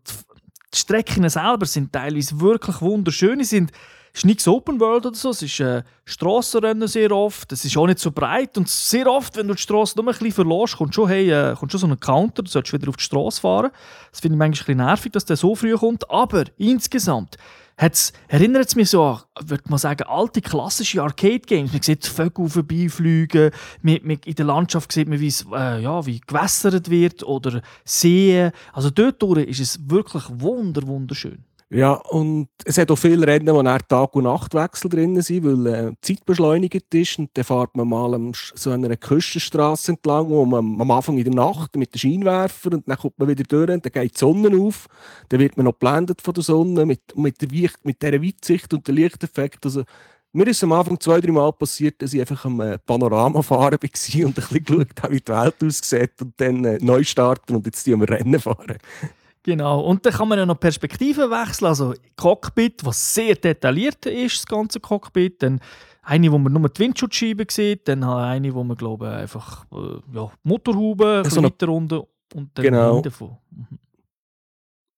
die 0.74 0.80
Strecken 0.80 1.28
selber 1.30 1.66
sind 1.66 1.94
teilweise 1.94 2.40
wirklich 2.40 2.82
wunderschön. 2.82 3.40
Sie 3.40 3.46
sind 3.46 3.72
es 4.14 4.20
ist 4.20 4.26
nichts 4.26 4.48
Open 4.48 4.80
World 4.80 5.08
oder 5.08 5.16
so, 5.16 5.32
es 5.32 5.42
ist 5.42 5.60
äh, 5.60 5.82
Strassenrennen 6.06 6.88
sehr 6.88 7.12
oft, 7.12 7.52
es 7.52 7.66
ist 7.66 7.76
auch 7.76 7.88
nicht 7.88 7.98
so 7.98 8.12
breit 8.12 8.56
und 8.60 8.70
sehr 8.70 9.08
oft, 9.08 9.36
wenn 9.36 9.48
du 9.48 9.56
die 9.56 9.62
Straße 9.62 9.98
nur 9.98 10.06
ein 10.08 10.16
bisschen 10.16 10.32
verlässt, 10.32 10.78
kommt 10.78 10.94
schon, 10.94 11.10
hey, 11.10 11.32
äh, 11.32 11.56
kommt 11.56 11.72
schon 11.72 11.82
so 11.82 11.88
ein 11.88 12.00
Counter, 12.00 12.44
du 12.44 12.50
solltest 12.50 12.74
wieder 12.74 12.90
auf 12.90 12.98
die 12.98 13.04
Straße 13.04 13.42
fahren. 13.42 13.72
Das 14.12 14.20
finde 14.20 14.36
ich 14.36 14.40
manchmal 14.40 14.48
ein 14.48 14.52
bisschen 14.52 14.78
nervig, 14.78 15.12
dass 15.14 15.26
der 15.26 15.36
so 15.36 15.56
früh 15.56 15.76
kommt, 15.76 16.08
aber 16.12 16.44
insgesamt 16.58 17.38
erinnert 18.28 18.68
es 18.68 18.76
mich 18.76 18.92
so 18.92 19.04
an, 19.04 19.22
würde 19.46 19.64
man 19.68 19.80
sagen, 19.80 20.04
alte 20.04 20.42
klassische 20.42 21.02
Arcade-Games. 21.02 21.74
Man 21.74 21.82
sieht 21.82 22.06
Vögel 22.06 22.48
vorbeifliegen, 22.48 23.50
man, 23.82 24.00
man, 24.04 24.20
in 24.26 24.36
der 24.36 24.46
Landschaft 24.46 24.92
sieht 24.92 25.08
man, 25.10 25.20
äh, 25.20 25.82
ja, 25.82 26.06
wie 26.06 26.22
gewässert 26.22 26.90
wird 26.92 27.24
oder 27.24 27.62
Seen. 27.84 28.52
Also 28.74 28.92
dort 28.92 29.24
ist 29.40 29.60
es 29.60 29.90
wirklich 29.90 30.24
wunder, 30.30 30.86
wunderschön. 30.86 31.44
Ja, 31.74 31.94
und 31.94 32.50
es 32.66 32.78
hat 32.78 32.92
auch 32.92 32.96
viele 32.96 33.26
Rennen, 33.26 33.48
wo 33.48 33.64
Tag- 33.64 34.16
und 34.16 34.26
Nachtwechsel 34.26 34.92
drin 34.92 35.20
sind, 35.24 35.44
weil 35.44 35.66
äh, 35.66 35.92
die 35.92 36.16
Zeit 36.16 36.24
beschleunigt 36.24 36.94
ist. 36.94 37.18
Und 37.18 37.32
dann 37.34 37.44
fährt 37.44 37.76
man 37.76 37.88
mal 37.88 38.14
am, 38.14 38.32
so 38.36 38.70
einer 38.70 38.96
Küstenstraße 38.96 39.94
entlang, 39.94 40.30
wo 40.30 40.46
man 40.46 40.80
am 40.80 40.92
Anfang 40.92 41.18
in 41.18 41.24
der 41.24 41.34
Nacht 41.34 41.76
mit 41.76 41.96
den 41.96 41.98
Scheinwerfer 41.98 42.74
und 42.74 42.88
dann 42.88 42.98
kommt 42.98 43.18
man 43.18 43.28
wieder 43.28 43.44
durch 43.44 43.72
und 43.72 43.84
dann 43.84 43.92
geht 43.92 44.14
die 44.14 44.20
Sonne 44.20 44.56
auf. 44.56 44.86
Dann 45.30 45.40
wird 45.40 45.58
man 45.58 45.66
noch 45.66 45.72
geblendet 45.74 46.22
von 46.22 46.36
der 46.36 46.44
Sonne 46.44 46.86
mit, 46.86 47.02
mit, 47.16 47.42
der, 47.42 47.50
mit 47.82 48.02
dieser 48.04 48.22
Weitsicht 48.22 48.72
und 48.72 48.88
dem 48.88 48.96
Lichteffekt. 48.96 49.66
Also, 49.66 49.84
mir 50.32 50.46
ist 50.46 50.64
am 50.64 50.74
Anfang 50.74 51.00
zwei, 51.00 51.22
drei 51.22 51.32
Mal 51.32 51.52
passiert, 51.54 52.00
dass 52.04 52.14
ich 52.14 52.20
einfach 52.20 52.46
am 52.46 52.62
äh, 52.62 52.78
Panorama 52.78 53.42
fahren 53.42 53.60
war 53.62 53.66
und 53.72 53.80
ein 53.80 53.80
bisschen 53.80 54.64
geschaut 54.64 55.02
habe, 55.02 55.14
wie 55.14 55.22
die 55.22 55.32
Welt 55.32 55.56
aussieht 55.64 56.22
und 56.22 56.34
dann 56.38 56.66
äh, 56.66 56.78
neu 56.82 57.04
starten 57.04 57.56
und 57.56 57.66
jetzt 57.66 57.88
die 57.88 57.94
am 57.94 58.04
Rennen 58.04 58.40
fahren. 58.40 58.78
Genau, 59.44 59.82
und 59.82 60.06
dann 60.06 60.14
kann 60.14 60.30
man 60.30 60.40
ja 60.40 60.46
noch 60.46 60.60
Perspektiven 60.60 61.30
wechseln, 61.30 61.68
also 61.68 61.94
Cockpit, 62.16 62.86
was 62.86 63.14
sehr 63.14 63.36
detailliert 63.36 64.06
ist, 64.06 64.38
das 64.38 64.46
ganze 64.46 64.80
Cockpit, 64.80 65.44
dann 65.44 65.60
eine, 66.02 66.32
wo 66.32 66.38
man 66.38 66.54
nur 66.54 66.70
die 66.70 66.80
Windschutzscheibe 66.80 67.46
sieht, 67.50 67.88
dann 67.88 68.04
eine, 68.04 68.54
wo 68.54 68.64
man 68.64 68.78
glaube 68.78 69.08
ich, 69.08 69.14
einfach 69.14 69.66
äh, 69.74 70.16
ja, 70.16 70.32
Motorhaube, 70.44 71.24
so 71.28 71.44
weiter 71.44 71.70
unten 71.70 72.04
und 72.34 72.52
dann 72.54 72.64
genau. 72.64 72.94
hinten 72.96 73.12
von. 73.12 73.38
Mhm. 73.52 73.80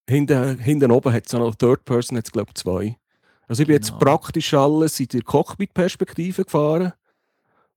Hinten, 0.07 0.59
hinten 0.59 0.91
oben 0.91 1.11
hat 1.11 1.25
es 1.25 1.33
noch 1.33 1.55
Third 1.55 1.83
Person, 1.83 2.17
jetzt 2.17 2.31
glaube 2.31 2.49
ich 2.49 2.61
zwei. 2.61 2.97
Also 3.47 3.63
ich 3.63 3.67
bin 3.67 3.77
genau. 3.77 3.87
jetzt 3.87 3.99
praktisch 3.99 4.53
alles 4.53 4.99
in 4.99 5.07
der 5.07 5.23
Cockpit-Perspektive 5.23 6.43
gefahren. 6.43 6.93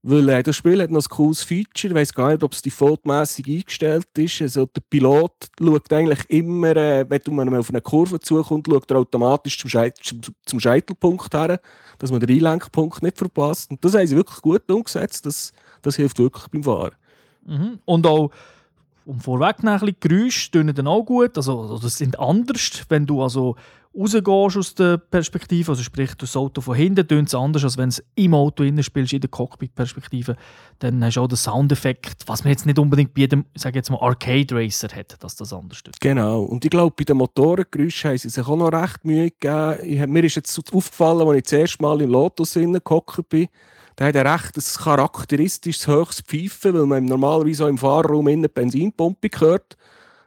Weil 0.03 0.29
äh, 0.29 0.43
das 0.43 0.57
Spiel 0.57 0.81
hat 0.81 0.91
noch 0.91 1.03
ein 1.03 1.09
cooles 1.09 1.43
Feature. 1.43 1.93
Ich 1.93 1.95
weiß 1.95 2.15
gar 2.15 2.31
nicht, 2.31 2.43
ob 2.43 2.53
es 2.53 2.63
defaultmäßig 2.63 3.47
eingestellt 3.49 4.07
ist. 4.17 4.41
Also 4.41 4.67
der 4.67 4.83
Pilot 4.89 5.33
schaut 5.59 5.93
eigentlich 5.93 6.31
immer, 6.31 6.77
äh, 6.77 7.05
wenn 7.09 7.35
man 7.35 7.57
auf 7.57 7.71
eine 7.71 7.81
Kurve 7.81 8.21
zukommt, 8.21 8.69
schaut 8.69 8.91
er 8.91 8.99
automatisch 8.99 9.59
zum, 9.59 9.69
Scheit 9.69 9.99
zum 10.47 10.61
Scheitelpunkt 10.61 11.35
her, 11.35 11.61
dass 11.99 12.13
man 12.13 12.21
den 12.21 12.31
Einlenkpunkt 12.31 13.03
nicht 13.03 13.19
verpasst. 13.19 13.71
Und 13.71 13.85
das 13.85 13.95
haben 13.95 14.07
sie 14.07 14.17
wirklich 14.17 14.41
gut 14.41 14.71
umgesetzt. 14.71 15.27
Das, 15.27 15.53
das 15.83 15.97
hilft 15.97 16.19
wirklich 16.21 16.47
beim 16.47 16.63
Fahren. 16.63 16.95
Mhm. 17.45 17.81
Und 17.85 18.07
auch 18.07 18.31
um 19.05 19.21
vorwegzunehmen, 19.21 19.87
die 19.87 20.09
Geräusche 20.09 20.51
tönen 20.51 20.75
dann 20.75 20.87
auch 20.87 21.03
gut. 21.03 21.37
Also, 21.37 21.79
das 21.79 21.97
sind 21.97 22.19
anders, 22.21 22.83
wenn 22.91 23.07
du 23.07 23.23
also 23.23 23.57
rausgehst 23.99 24.57
aus 24.57 24.75
der 24.75 24.99
Perspektive, 24.99 25.73
also 25.73 25.83
sprich 25.83 26.15
das 26.15 26.37
Auto 26.37 26.61
von 26.61 26.77
hinten, 26.77 27.09
tönt 27.09 27.29
es 27.29 27.35
anders, 27.35 27.65
als 27.65 27.77
wenn 27.77 27.91
du 27.91 27.97
im 28.15 28.35
Auto 28.35 28.63
innen 28.63 28.83
spielst, 28.83 29.13
in 29.13 29.21
der 29.21 29.31
Cockpit-Perspektive. 29.31 30.37
Dann 30.79 31.03
hast 31.05 31.17
du 31.17 31.23
auch 31.23 31.27
den 31.27 31.37
Soundeffekt, 31.37 32.23
was 32.27 32.45
man 32.45 32.53
jetzt 32.53 32.65
nicht 32.67 32.79
unbedingt 32.79 33.15
bei 33.15 33.23
jedem, 33.23 33.45
jetzt 33.55 33.91
mal, 33.91 34.01
Arcade 34.01 34.55
Racer 34.55 34.89
hat, 34.95 35.17
dass 35.23 35.35
das 35.35 35.53
anders 35.53 35.83
tut. 35.83 36.01
Genau. 36.01 36.43
Und 36.43 36.65
ich 36.65 36.71
glaube, 36.71 36.95
bei 36.97 37.05
den 37.05 37.17
Motorengeräuschen 37.17 38.11
haben 38.11 38.19
sie 38.19 38.29
sich 38.29 38.47
auch 38.47 38.57
noch 38.57 38.73
recht 38.73 39.05
Mühe 39.05 39.31
gegeben. 39.31 40.13
Mir 40.13 40.25
ist 40.25 40.37
jetzt 40.37 40.57
aufgefallen, 40.73 41.27
als 41.27 41.37
ich 41.37 41.43
das 41.43 41.53
erste 41.53 41.83
Mal 41.83 42.01
im 42.01 42.11
Lotus 42.11 42.55
gehockt 42.55 43.29
bin, 43.29 43.49
da 43.97 44.05
hat 44.05 44.15
er 44.15 44.33
recht 44.33 44.57
ein 44.57 44.63
charakteristisches 44.85 45.89
höchstes 45.89 46.25
Pfeifen, 46.25 46.73
weil 46.75 46.87
man 46.87 47.05
normalerweise 47.05 47.65
auch 47.65 47.69
im 47.69 47.79
Fahrraum 47.79 48.29
in 48.29 48.43
der 48.43 48.49
Benzinpumpe 48.49 49.29
hört. 49.41 49.77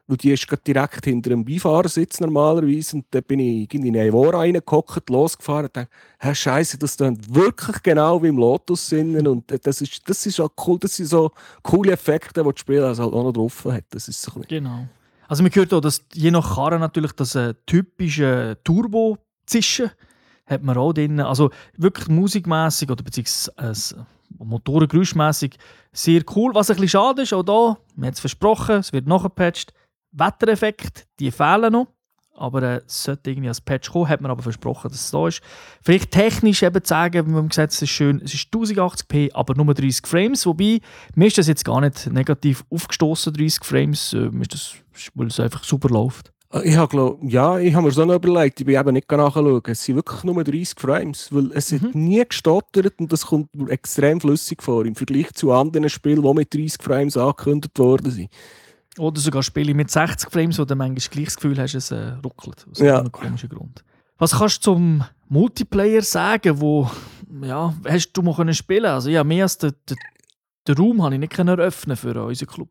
Weil 0.08 0.18
die 0.18 0.32
ist 0.32 0.48
direkt 0.68 1.06
hinter 1.06 1.30
dem 1.30 1.46
Beifahrersitz 1.46 2.20
normalerweise. 2.20 2.98
Und 2.98 3.06
da 3.12 3.22
bin 3.22 3.40
ich 3.40 3.74
in 3.74 3.88
eine 3.88 4.06
Evora 4.06 4.40
reingehockt, 4.40 5.10
losgefahren 5.10 5.66
und 5.66 5.78
dachte, 5.78 5.90
Herr 6.20 6.36
Scheiße, 6.36 6.78
das 6.78 6.98
klingt 6.98 7.34
wirklich 7.34 7.82
genau 7.84 8.22
wie 8.22 8.28
im 8.28 8.38
Lotus 8.38 8.90
sinnen. 8.90 9.26
Und 9.28 9.46
das 9.66 9.82
ist, 9.82 10.08
das 10.10 10.26
ist 10.26 10.40
auch 10.40 10.52
cool, 10.66 10.80
das 10.80 10.96
sind 10.96 11.08
so 11.08 11.32
coole 11.64 11.94
Effekte, 11.94 12.44
die 12.44 12.50
das 12.50 12.60
Spiel 12.60 12.84
also 12.84 13.04
halt 13.04 13.14
auch 13.14 13.24
noch 13.24 13.34
drauf 13.34 13.66
hat. 13.66 13.86
Das 13.92 14.08
ist 14.08 14.22
so 14.22 14.42
genau. 14.48 14.88
Also 15.28 15.44
man 15.44 15.56
hört 15.56 15.74
auch, 15.74 15.80
dass 15.80 16.04
je 16.14 16.30
nach 16.30 16.56
Karre 16.56 16.78
natürlich 16.78 17.14
das 17.14 17.36
äh, 17.36 17.54
typische 17.66 18.58
Turbo-Zischen 18.66 19.92
hat 20.46 20.64
man 20.64 20.78
auch 20.78 20.92
drin. 20.92 21.22
Also 21.22 21.52
wirklich 21.78 22.10
musikmäßig 22.10 22.90
oder 22.92 23.02
beziehungsweise 23.02 23.96
äh, 23.96 24.44
Motorengeräuschmäßig 24.44 25.58
sehr 25.94 26.24
cool. 26.36 26.54
Was 26.54 26.70
ein 26.70 26.76
bisschen 26.76 26.90
schade 26.90 27.22
ist, 27.22 27.34
auch 27.34 27.44
da, 27.44 27.78
man 27.96 28.08
hat 28.08 28.16
es 28.16 28.20
versprochen, 28.20 28.78
es 28.78 28.94
wird 28.94 29.08
nachgepatcht. 29.08 29.74
Wettereffekt, 30.12 31.08
die 31.20 31.32
fehlen 31.32 31.74
noch. 31.74 31.88
Aber 32.34 32.64
äh, 32.64 32.82
es 32.88 33.04
sollte 33.04 33.30
irgendwie 33.30 33.50
als 33.50 33.62
Patch 33.62 33.92
kommen, 33.92 34.10
hat 34.10 34.22
man 34.22 34.32
aber 34.32 34.42
versprochen, 34.42 34.90
dass 34.90 35.02
es 35.02 35.12
da 35.12 35.28
ist. 35.28 35.42
Vielleicht 35.84 36.12
technisch 36.12 36.64
eben 36.64 36.84
zu 36.84 36.90
sagen, 36.90 37.28
wie 37.28 37.32
man 37.32 37.50
gesagt 37.50 37.74
es 37.74 37.82
ist 37.82 37.90
schön, 37.90 38.22
es 38.24 38.34
ist 38.34 38.54
1080p, 38.54 39.32
aber 39.34 39.54
nur 39.54 39.74
30 39.74 40.08
Frames. 40.08 40.46
Wobei, 40.46 40.80
mir 41.14 41.28
ist 41.28 41.38
das 41.38 41.48
jetzt 41.48 41.66
gar 41.66 41.82
nicht 41.82 42.08
negativ 42.08 42.64
aufgestoßen 42.70 43.34
30 43.34 43.64
Frames, 43.64 44.14
äh, 44.14 44.30
das, 44.50 44.74
weil 45.14 45.28
es 45.28 45.40
einfach 45.40 45.64
super 45.64 45.90
läuft. 45.90 46.32
Äh, 46.54 46.70
ich 46.70 46.78
habe 46.78 47.18
ja, 47.24 47.60
ich 47.60 47.74
habe 47.74 47.86
mir 47.86 47.92
so 47.92 48.06
noch 48.06 48.16
überlegt, 48.16 48.60
ich 48.60 48.66
bin 48.66 48.80
eben 48.80 48.94
nicht 48.94 49.12
nachschauen. 49.12 49.62
Es 49.66 49.84
sind 49.84 49.96
wirklich 49.96 50.24
nur 50.24 50.44
30 50.44 50.80
Frames, 50.80 51.28
weil 51.32 51.52
es 51.54 51.72
mhm. 51.72 51.92
nie 51.94 52.24
gestottert 52.26 53.00
und 53.00 53.12
das 53.12 53.26
kommt 53.28 53.50
extrem 53.68 54.22
flüssig 54.22 54.62
vor 54.62 54.86
im 54.86 54.96
Vergleich 54.96 55.32
zu 55.34 55.52
anderen 55.52 55.90
Spielen, 55.90 56.22
die 56.22 56.34
mit 56.34 56.54
30 56.54 56.82
Frames 56.82 57.18
angekündigt 57.18 57.78
worden 57.78 58.12
sind. 58.12 58.30
Oder 58.98 59.22
sogar 59.22 59.42
Spiele 59.42 59.74
mit 59.74 59.90
60 59.90 60.30
Frames, 60.30 60.60
wo 60.60 60.66
du 60.66 60.76
manchmal 60.76 61.10
gleich 61.10 61.26
das 61.26 61.36
Gefühl 61.38 61.58
hast, 61.60 61.76
es 61.76 61.92
äh, 61.92 62.14
ruckelt. 62.24 62.68
Aus 62.70 62.80
ja. 62.80 63.00
einem 63.00 63.12
komischen 63.12 63.50
Grund. 63.50 63.84
Was 64.18 64.38
kannst 64.38 64.58
du 64.68 64.74
zum 64.74 65.04
Multiplayer 65.30 66.02
sagen, 66.02 66.60
wo 66.60 66.90
ja, 67.42 67.74
hast 67.88 68.12
du 68.12 68.22
mal 68.22 68.36
können 68.36 68.54
spielen? 68.54 68.86
Also 68.86 69.10
ja, 69.10 69.24
mehr 69.24 69.46
als 69.46 69.58
den, 69.58 69.74
den, 69.90 69.98
den 70.68 70.78
Raum 70.78 71.02
habe 71.02 71.16
ich 71.16 71.20
nicht 71.20 71.40
eröffnen 71.40 71.96
für 71.96 72.24
unseren 72.24 72.48
Club. 72.48 72.70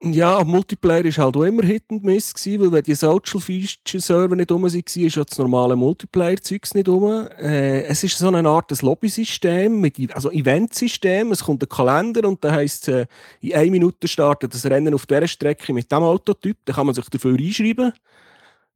Ja, 0.00 0.44
Multiplayer 0.44 1.04
war 1.04 1.24
halt 1.24 1.36
auch 1.36 1.42
immer 1.42 1.64
Hit 1.64 1.82
und 1.88 2.04
Miss, 2.04 2.32
gewesen, 2.32 2.60
weil 2.60 2.70
wenn 2.70 2.82
die 2.84 2.94
Social 2.94 3.40
Feature 3.40 4.00
Server 4.00 4.36
nicht 4.36 4.52
rum 4.52 4.62
waren, 4.62 4.72
ist 4.72 4.94
ja 4.94 5.24
das 5.24 5.38
normale 5.38 5.74
Multiplayer-Zeugs 5.74 6.74
nicht 6.74 6.88
rum. 6.88 7.26
Äh, 7.36 7.82
es 7.82 8.04
ist 8.04 8.16
so 8.16 8.28
eine 8.28 8.48
Art 8.48 8.70
Lobby-System, 8.80 9.90
also 10.12 10.30
Event-System. 10.30 11.32
Es 11.32 11.42
kommt 11.42 11.64
ein 11.64 11.68
Kalender 11.68 12.28
und 12.28 12.44
da 12.44 12.52
heisst 12.52 12.86
äh, 12.86 13.06
in 13.40 13.54
einer 13.54 13.70
Minute 13.72 14.06
startet 14.06 14.54
das 14.54 14.66
Rennen 14.66 14.94
auf 14.94 15.04
dieser 15.06 15.26
Strecke 15.26 15.72
mit 15.72 15.90
diesem 15.90 16.04
Autotyp. 16.04 16.58
Da 16.64 16.74
kann 16.74 16.86
man 16.86 16.94
sich 16.94 17.08
dafür 17.08 17.36
einschreiben. 17.36 17.92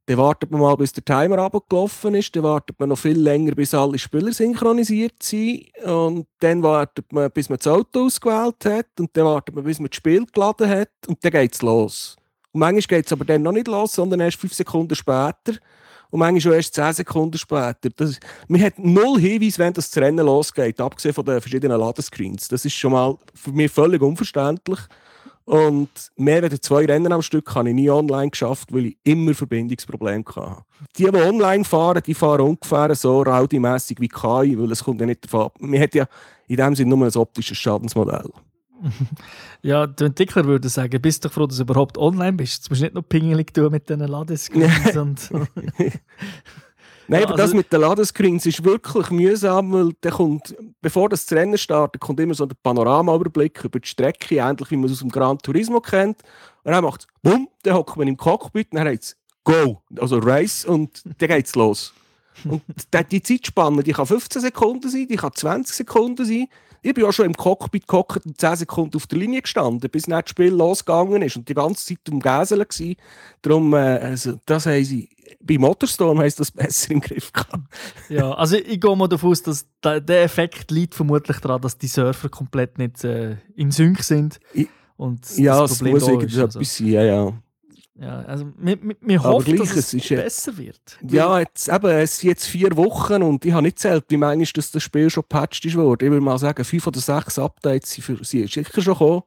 Dann 0.05 0.17
wartet 0.17 0.51
man 0.51 0.59
mal, 0.59 0.75
bis 0.75 0.91
der 0.91 1.05
Timer 1.05 1.37
abgelaufen 1.39 2.15
ist. 2.15 2.35
Dann 2.35 2.43
wartet 2.43 2.77
man 2.77 2.89
noch 2.89 2.97
viel 2.97 3.17
länger, 3.17 3.55
bis 3.55 3.73
alle 3.73 3.97
Spieler 3.97 4.33
synchronisiert 4.33 5.23
sind. 5.23 5.65
Und 5.85 6.27
dann 6.39 6.61
wartet 6.61 7.11
man, 7.13 7.31
bis 7.31 7.49
man 7.49 7.57
das 7.57 7.67
Auto 7.67 8.05
ausgewählt 8.05 8.65
hat. 8.65 8.99
Und 8.99 9.15
dann 9.15 9.25
wartet 9.25 9.55
man, 9.55 9.63
bis 9.63 9.79
man 9.79 9.89
das 9.89 9.95
Spiel 9.95 10.25
geladen 10.25 10.69
hat. 10.69 10.89
Und 11.07 11.23
dann 11.23 11.31
geht 11.31 11.53
es 11.53 11.61
los. 11.61 12.17
Und 12.51 12.59
manchmal 12.59 12.81
geht 12.81 13.05
es 13.05 13.13
aber 13.13 13.23
dann 13.23 13.43
noch 13.43 13.53
nicht 13.53 13.67
los, 13.67 13.93
sondern 13.93 14.19
erst 14.19 14.37
fünf 14.37 14.53
Sekunden 14.53 14.95
später. 14.95 15.53
und 16.11 16.19
manchmal 16.19 16.41
schon 16.41 16.53
erst 16.53 16.75
10 16.75 16.93
Sekunden 16.93 17.37
später. 17.37 17.89
Das, 17.95 18.19
man 18.47 18.61
hat 18.61 18.77
null 18.77 19.19
Hinweis, 19.19 19.57
wenn 19.57 19.73
das 19.73 19.95
Rennen 19.97 20.25
losgeht, 20.25 20.79
abgesehen 20.79 21.15
von 21.15 21.25
den 21.25 21.41
verschiedenen 21.41 21.79
Ladescreens. 21.79 22.49
Das 22.49 22.65
ist 22.65 22.73
schon 22.73 22.91
mal 22.91 23.17
für 23.33 23.51
mich 23.51 23.71
völlig 23.71 24.01
unverständlich. 24.01 24.79
Und 25.45 25.89
mehr 26.15 26.43
als 26.43 26.61
zwei 26.61 26.85
Rennen 26.85 27.11
am 27.11 27.21
Stück 27.21 27.53
habe 27.53 27.69
ich 27.69 27.75
nie 27.75 27.89
online 27.89 28.29
geschafft, 28.29 28.71
weil 28.71 28.87
ich 28.87 28.97
immer 29.03 29.33
Verbindungsprobleme 29.33 30.23
hatte. 30.25 30.63
Die, 30.97 31.03
die 31.03 31.15
online 31.15 31.65
fahren, 31.65 32.01
die 32.05 32.13
fahren 32.13 32.41
ungefähr 32.41 32.95
so 32.95 33.21
raudimässig 33.21 33.99
wie 33.99 34.07
KI, 34.07 34.57
weil 34.57 34.71
es 34.71 34.83
kommt 34.83 35.01
ja 35.01 35.05
nicht 35.05 35.25
davon 35.25 35.41
ab. 35.47 35.55
Man 35.59 35.81
hat 35.81 35.95
ja 35.95 36.05
in 36.47 36.57
dem 36.57 36.75
Sinne 36.75 36.95
nur 36.95 37.05
ein 37.05 37.15
optisches 37.15 37.57
Schadensmodell. 37.57 38.29
Ja, 39.65 39.87
die 39.87 40.03
Entwickler 40.03 40.43
würden 40.43 40.69
sagen, 40.69 41.01
bist 41.01 41.23
du 41.23 41.29
froh, 41.29 41.47
dass 41.47 41.55
du 41.55 41.63
überhaupt 41.63 41.97
online 41.97 42.33
bist. 42.33 42.57
Jetzt 42.57 42.69
musst 42.69 42.81
du 42.81 42.85
nicht 42.85 42.95
noch 42.95 43.07
pingelig 43.07 43.53
tun 43.53 43.71
mit 43.71 43.87
diesen 43.87 44.01
Ladescreens. 44.01 44.97
und 44.97 45.29
Nein, 47.07 47.23
aber 47.23 47.33
das 47.33 47.41
also- 47.41 47.55
mit 47.55 47.71
den 47.71 47.81
Ladescreens 47.81 48.45
ist 48.45 48.63
wirklich 48.63 49.09
mühsam, 49.09 49.71
weil 49.73 49.93
der 50.01 50.11
kommt, 50.11 50.55
bevor 50.81 51.09
das 51.09 51.29
Rennen 51.31 51.57
startet, 51.57 52.01
kommt 52.01 52.19
immer 52.19 52.33
so 52.33 52.45
der 52.45 52.55
Panoramaüberblick 52.61 53.65
über 53.65 53.79
die 53.79 53.87
Strecke, 53.87 54.35
ähnlich 54.35 54.71
wie 54.71 54.77
man 54.77 54.85
es 54.85 54.93
aus 54.93 54.99
dem 54.99 55.09
Gran 55.09 55.37
Turismo 55.37 55.81
kennt. 55.81 56.21
Und 56.63 56.71
dann 56.71 56.83
macht 56.83 57.01
es 57.01 57.07
bumm, 57.21 57.49
dann 57.63 57.75
hockt 57.75 57.97
man 57.97 58.07
im 58.07 58.17
Cockpit 58.17 58.71
und 58.71 58.77
dann 58.77 58.87
heißt 58.87 59.03
es 59.03 59.17
Go, 59.43 59.81
also 59.99 60.19
Race 60.19 60.63
und 60.63 61.03
dann 61.17 61.29
geht 61.29 61.47
es 61.47 61.55
los. 61.55 61.93
Und 62.45 62.61
die, 63.11 63.21
Zeitspanne, 63.23 63.83
die 63.83 63.93
kann 63.93 64.05
15 64.05 64.41
Sekunden 64.41 64.89
sein, 64.89 65.07
die 65.09 65.15
kann 65.15 65.31
20 65.33 65.75
Sekunden 65.75 66.25
sein. 66.25 66.47
Ich 66.85 66.93
bin 66.93 67.05
auch 67.05 67.13
schon 67.13 67.27
im 67.27 67.33
Cockpit 67.35 67.87
gehockt 67.87 68.25
und 68.25 68.39
10 68.39 68.57
Sekunden 68.57 68.97
auf 68.97 69.07
der 69.07 69.17
Linie 69.19 69.41
gestanden, 69.41 69.89
bis 69.89 70.03
dann 70.03 70.19
das 70.21 70.29
Spiel 70.29 70.49
losgegangen 70.53 71.21
ist 71.21 71.37
und 71.37 71.47
die 71.47 71.53
ganze 71.53 71.85
Zeit 71.85 72.09
um 72.11 72.19
Gäseln 72.19 72.65
gsi. 72.67 72.97
Darum, 73.41 73.73
äh, 73.73 73.77
also, 73.77 74.33
das 74.45 74.65
haben 74.65 74.83
sie, 74.83 75.07
bei 75.41 75.57
Motorstorm 75.57 76.19
haben 76.19 76.29
sie 76.29 76.35
das 76.35 76.51
besser 76.51 76.91
im 76.91 76.99
Griff 76.99 77.31
gehabt. 77.31 77.63
ja, 78.09 78.33
also 78.33 78.57
ich 78.57 78.81
gehe 78.81 78.95
mal 78.97 79.07
davon 79.07 79.31
aus, 79.31 79.41
dass 79.41 79.65
der, 79.81 80.01
der 80.01 80.23
Effekt 80.23 80.71
liegt 80.71 80.93
vermutlich 80.95 81.37
daran, 81.37 81.61
dass 81.61 81.77
die 81.77 81.87
Surfer 81.87 82.27
komplett 82.27 82.77
nicht 82.77 83.01
äh, 83.05 83.37
in 83.55 83.71
Sync 83.71 84.03
sind. 84.03 84.39
Ich- 84.53 84.67
Und 84.97 85.25
Ja, 85.37 85.61
das 85.61 85.71
es 85.71 85.77
Problem 85.77 85.93
muss 85.93 86.05
da 86.05 86.19
ist. 86.19 86.37
Also, 86.37 86.61
sein, 86.63 86.87
ja, 86.87 87.03
ja. 87.03 87.33
Ja, 87.95 88.21
also 88.21 88.51
wir, 88.57 88.77
Aber 89.19 89.33
hoffen, 89.33 89.55
gleich, 89.55 89.69
dass 89.69 89.77
es, 89.77 89.93
es 89.93 90.09
besser 90.09 90.57
wird. 90.57 90.97
Ja, 91.07 91.39
jetzt, 91.39 91.69
eben, 91.69 91.91
es 91.91 92.19
sind 92.19 92.29
jetzt 92.29 92.47
vier 92.47 92.75
Wochen 92.75 93.21
und 93.21 93.45
ich 93.45 93.53
habe 93.53 93.63
nicht 93.63 93.77
zählt, 93.77 94.05
wie 94.07 94.17
manchmal 94.17 94.47
das, 94.55 94.71
das 94.71 94.81
Spiel 94.81 95.09
schon 95.11 95.21
gepatcht 95.21 95.63
ist 95.65 95.75
worden. 95.75 96.05
Ich 96.05 96.11
würde 96.11 96.25
mal 96.25 96.39
sagen, 96.39 96.63
fünf 96.63 96.87
oder 96.87 96.99
sechs 96.99 97.37
Updates 97.37 97.91
sind, 97.91 98.03
für, 98.03 98.23
sind 98.23 98.51
sicher 98.51 98.81
schon 98.81 98.93
gekommen. 98.93 99.23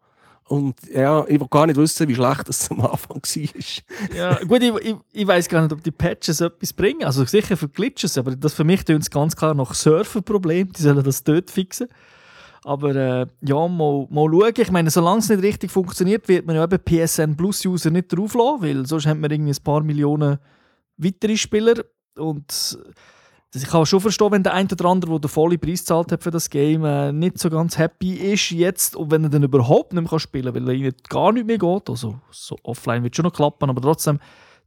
Und 0.48 0.76
ja, 0.92 1.24
ich 1.26 1.40
will 1.40 1.48
gar 1.50 1.66
nicht 1.66 1.76
wissen, 1.76 2.06
wie 2.08 2.14
schlecht 2.14 2.48
das 2.48 2.70
am 2.70 2.80
Anfang 2.80 3.16
war. 3.22 4.16
Ja, 4.16 4.34
gut, 4.44 4.62
ich, 4.62 4.74
ich, 4.74 4.96
ich 5.12 5.26
weiß 5.26 5.48
gar 5.48 5.62
nicht, 5.62 5.72
ob 5.72 5.82
die 5.82 5.90
Patches 5.90 6.40
etwas 6.40 6.72
bringen. 6.72 7.04
Also 7.04 7.24
sicher 7.24 7.56
für 7.56 7.68
Glitches, 7.68 8.18
aber 8.18 8.34
das 8.34 8.54
für 8.54 8.64
mich 8.64 8.84
tun 8.84 8.96
es 8.96 9.10
ganz 9.10 9.34
klar 9.36 9.54
nach 9.54 9.74
Surferproblem. 9.74 10.72
Die 10.72 10.82
sollen 10.82 11.02
das 11.02 11.24
dort 11.24 11.50
fixen. 11.50 11.88
Aber 12.66 12.96
äh, 12.96 13.26
ja, 13.42 13.68
mal, 13.68 14.08
mal 14.10 14.28
schauen. 14.28 14.52
Ich 14.56 14.72
meine, 14.72 14.90
solange 14.90 15.20
es 15.20 15.28
nicht 15.28 15.40
richtig 15.40 15.70
funktioniert, 15.70 16.26
wird 16.26 16.46
man 16.46 16.56
ja 16.56 16.64
eben 16.64 16.80
PSN 16.80 17.36
Plus-User 17.36 17.90
nicht 17.90 18.08
drauflassen, 18.08 18.62
weil 18.62 18.86
sonst 18.86 19.06
haben 19.06 19.22
wir 19.22 19.30
irgendwie 19.30 19.52
ein 19.52 19.62
paar 19.62 19.84
Millionen 19.84 20.38
weitere 20.96 21.36
Spieler. 21.36 21.84
Und 22.18 22.76
ich 23.54 23.66
kann 23.68 23.86
schon 23.86 24.00
verstehen, 24.00 24.32
wenn 24.32 24.42
der 24.42 24.54
eine 24.54 24.68
oder 24.72 24.84
andere, 24.86 25.12
der 25.12 25.20
den 25.20 25.28
vollen 25.28 25.60
Preis 25.60 25.78
gezahlt 25.80 26.10
hat 26.10 26.24
für 26.24 26.32
das 26.32 26.50
Game, 26.50 26.84
äh, 26.84 27.12
nicht 27.12 27.38
so 27.38 27.50
ganz 27.50 27.78
happy 27.78 28.14
ist 28.14 28.50
jetzt 28.50 28.96
und 28.96 29.12
wenn 29.12 29.22
er 29.22 29.30
dann 29.30 29.44
überhaupt 29.44 29.92
nicht 29.92 30.10
mehr 30.10 30.18
spielen 30.18 30.52
kann, 30.52 30.54
weil 30.56 30.68
er 30.68 30.74
ihnen 30.74 30.94
gar 31.08 31.30
nicht 31.30 31.46
mehr 31.46 31.58
geht. 31.58 31.88
Also 31.88 32.18
so 32.32 32.56
offline 32.64 33.04
wird 33.04 33.14
schon 33.14 33.26
noch 33.26 33.32
klappen, 33.32 33.70
aber 33.70 33.80
trotzdem 33.80 34.18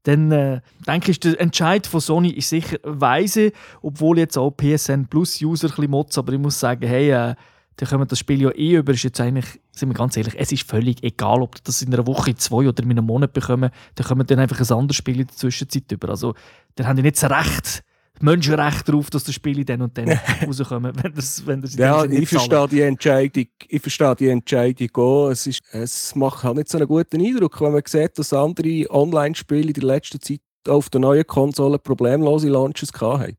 dann 0.03 0.31
äh, 0.31 0.61
denke 0.87 1.11
ich, 1.11 1.19
der 1.19 1.37
Entscheid 1.41 1.85
von 1.85 1.99
Sony 1.99 2.29
ist 2.29 2.47
sicher 2.47 2.77
weise, 2.83 3.51
obwohl 3.81 4.19
jetzt 4.19 4.37
auch 4.37 4.51
PSN 4.51 5.07
Plus 5.09 5.41
User 5.41 5.67
ein 5.67 5.75
bisschen 5.75 5.91
motzen, 5.91 6.19
aber 6.21 6.31
ich 6.31 6.39
muss 6.39 6.57
sagen, 6.57 6.87
hey, 6.87 7.11
äh, 7.11 7.35
die 7.79 7.85
kommen 7.85 8.07
das 8.07 8.19
Spiel 8.19 8.41
ja 8.41 8.51
eh 8.51 8.75
über, 8.75 8.93
ist 8.93 9.03
jetzt 9.03 9.21
eigentlich, 9.21 9.59
sind 9.71 9.89
wir 9.89 9.93
ganz 9.93 10.17
ehrlich, 10.17 10.35
es 10.37 10.51
ist 10.51 10.69
völlig 10.69 11.01
egal, 11.03 11.41
ob 11.41 11.63
das 11.63 11.81
in 11.81 11.93
einer 11.93 12.05
Woche, 12.05 12.35
zwei 12.35 12.67
oder 12.67 12.83
in 12.83 12.91
einem 12.91 13.05
Monat 13.05 13.33
bekommen, 13.33 13.71
dann 13.95 14.07
kommen 14.07 14.27
dann 14.27 14.39
einfach 14.39 14.59
ein 14.59 14.77
anderes 14.77 14.97
Spiel 14.97 15.21
in 15.21 15.27
der 15.27 15.35
Zwischenzeit 15.35 15.91
über. 15.91 16.09
Also, 16.09 16.33
dann 16.75 16.87
haben 16.87 16.97
die 16.97 17.03
nicht 17.03 17.21
das 17.21 17.29
Recht, 17.29 17.83
Menschenrecht 18.21 18.87
darauf, 18.87 19.09
dass 19.09 19.23
das 19.23 19.33
Spiel 19.33 19.63
dann 19.63 19.81
und 19.81 19.97
dann 19.97 20.09
rauskommen, 20.45 20.91
wenn 21.01 21.13
das, 21.13 21.45
wenn 21.45 21.61
das 21.61 21.75
Ja, 21.75 22.03
ich 22.03 22.27
verstehe 22.27 22.67
die 22.67 22.81
Entscheidung. 22.81 23.45
Ich 23.67 23.81
verstehe 23.81 24.15
die 24.15 24.27
Entscheidung 24.27 24.89
auch. 24.95 25.29
Es, 25.29 25.47
ist, 25.47 25.61
es 25.71 26.15
macht 26.15 26.43
halt 26.43 26.57
nicht 26.57 26.69
so 26.69 26.77
einen 26.77 26.87
guten 26.87 27.25
Eindruck, 27.25 27.61
wenn 27.61 27.71
man 27.71 27.83
sieht, 27.85 28.17
dass 28.19 28.33
andere 28.33 28.89
Online-Spiele 28.89 29.67
in 29.67 29.73
der 29.73 29.83
letzten 29.83 30.19
Zeit 30.19 30.41
auf 30.67 30.89
der 30.89 31.01
neuen 31.01 31.25
Konsole 31.25 31.79
problemlose 31.79 32.49
Launches 32.49 32.91
hatten. 32.99 33.37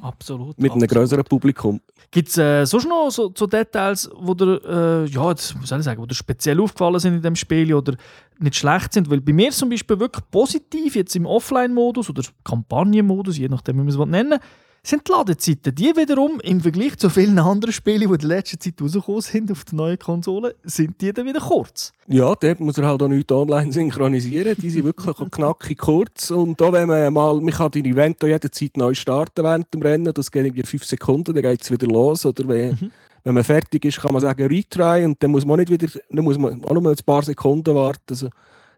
Absolut. 0.00 0.58
Mit 0.60 0.72
einem 0.72 0.86
größeren 0.86 1.24
Publikum. 1.24 1.80
Gibt 2.10 2.28
es 2.28 2.38
äh, 2.38 2.64
sonst 2.64 2.88
noch 2.88 3.10
so, 3.10 3.32
so 3.36 3.46
Details, 3.46 4.08
wo 4.16 4.32
dir, 4.32 4.60
äh, 4.64 5.10
ja, 5.10 5.30
jetzt, 5.30 5.56
soll 5.64 5.78
ich 5.78 5.84
sagen, 5.84 6.00
wo 6.00 6.06
dir 6.06 6.14
speziell 6.14 6.60
aufgefallen 6.60 7.00
sind 7.00 7.14
in 7.14 7.22
dem 7.22 7.36
Spiel 7.36 7.74
oder 7.74 7.94
nicht 8.38 8.54
schlecht 8.54 8.92
sind? 8.92 9.10
Weil 9.10 9.20
bei 9.20 9.32
mir 9.32 9.50
zum 9.50 9.70
Beispiel 9.70 9.98
wirklich 9.98 10.24
positiv, 10.30 10.94
jetzt 10.94 11.16
im 11.16 11.26
Offline-Modus 11.26 12.10
oder 12.10 12.22
Kampagnenmodus, 12.44 13.38
je 13.38 13.48
nachdem, 13.48 13.76
wie 13.76 13.80
man 13.80 13.88
es 13.88 13.96
nennen 14.06 14.30
will, 14.30 14.40
sind 14.82 15.06
die 15.06 15.12
Ladezeiten. 15.12 15.74
Die 15.74 15.94
wiederum 15.96 16.40
im 16.40 16.60
Vergleich 16.60 16.96
zu 16.96 17.10
vielen 17.10 17.38
anderen 17.38 17.72
Spielen, 17.72 18.00
die 18.00 18.04
in 18.06 18.18
der 18.18 18.28
letzten 18.28 18.60
Zeit 18.60 18.80
rausgekommen 18.80 19.20
sind 19.20 19.52
auf 19.52 19.64
der 19.64 19.74
neuen 19.74 19.98
Konsole, 19.98 20.54
sind 20.62 21.00
die 21.00 21.12
dann 21.12 21.26
wieder 21.26 21.40
kurz. 21.40 21.92
Ja, 22.06 22.34
dort 22.34 22.60
muss 22.60 22.78
er 22.78 22.86
halt 22.86 23.02
auch 23.02 23.08
nicht 23.08 23.30
online 23.30 23.72
synchronisieren. 23.72 24.56
Die 24.56 24.70
sind 24.70 24.84
wirklich 24.84 25.14
knackig 25.30 25.78
kurz. 25.78 26.30
Und 26.30 26.60
auch 26.62 26.72
wenn 26.72 26.88
man 26.88 27.12
mal, 27.12 27.40
man 27.40 27.52
kann 27.52 27.70
die 27.70 27.80
Event 27.88 28.22
jederzeit 28.22 28.76
neu 28.76 28.94
starten 28.94 29.44
während 29.44 29.72
dem 29.74 29.82
Rennen, 29.82 30.14
das 30.14 30.30
geht 30.30 30.46
irgendwie 30.46 30.62
fünf 30.66 30.84
Sekunden, 30.84 31.34
dann 31.34 31.42
geht 31.42 31.62
es 31.62 31.70
wieder 31.70 31.86
los. 31.86 32.24
Oder 32.24 32.48
wenn, 32.48 32.70
Mhm. 32.70 32.90
wenn 33.24 33.34
man 33.34 33.44
fertig 33.44 33.84
ist, 33.84 34.00
kann 34.00 34.12
man 34.12 34.22
sagen 34.22 34.46
Retry 34.46 35.04
und 35.04 35.22
dann 35.22 35.30
muss 35.32 35.44
man 35.44 35.58
nicht 35.58 35.70
wieder, 35.70 35.88
dann 36.10 36.24
muss 36.24 36.38
man 36.38 36.64
auch 36.64 36.72
noch 36.72 36.80
mal 36.80 36.90
ein 36.92 37.04
paar 37.04 37.22
Sekunden 37.22 37.74
warten. 37.74 38.00
Also, 38.10 38.30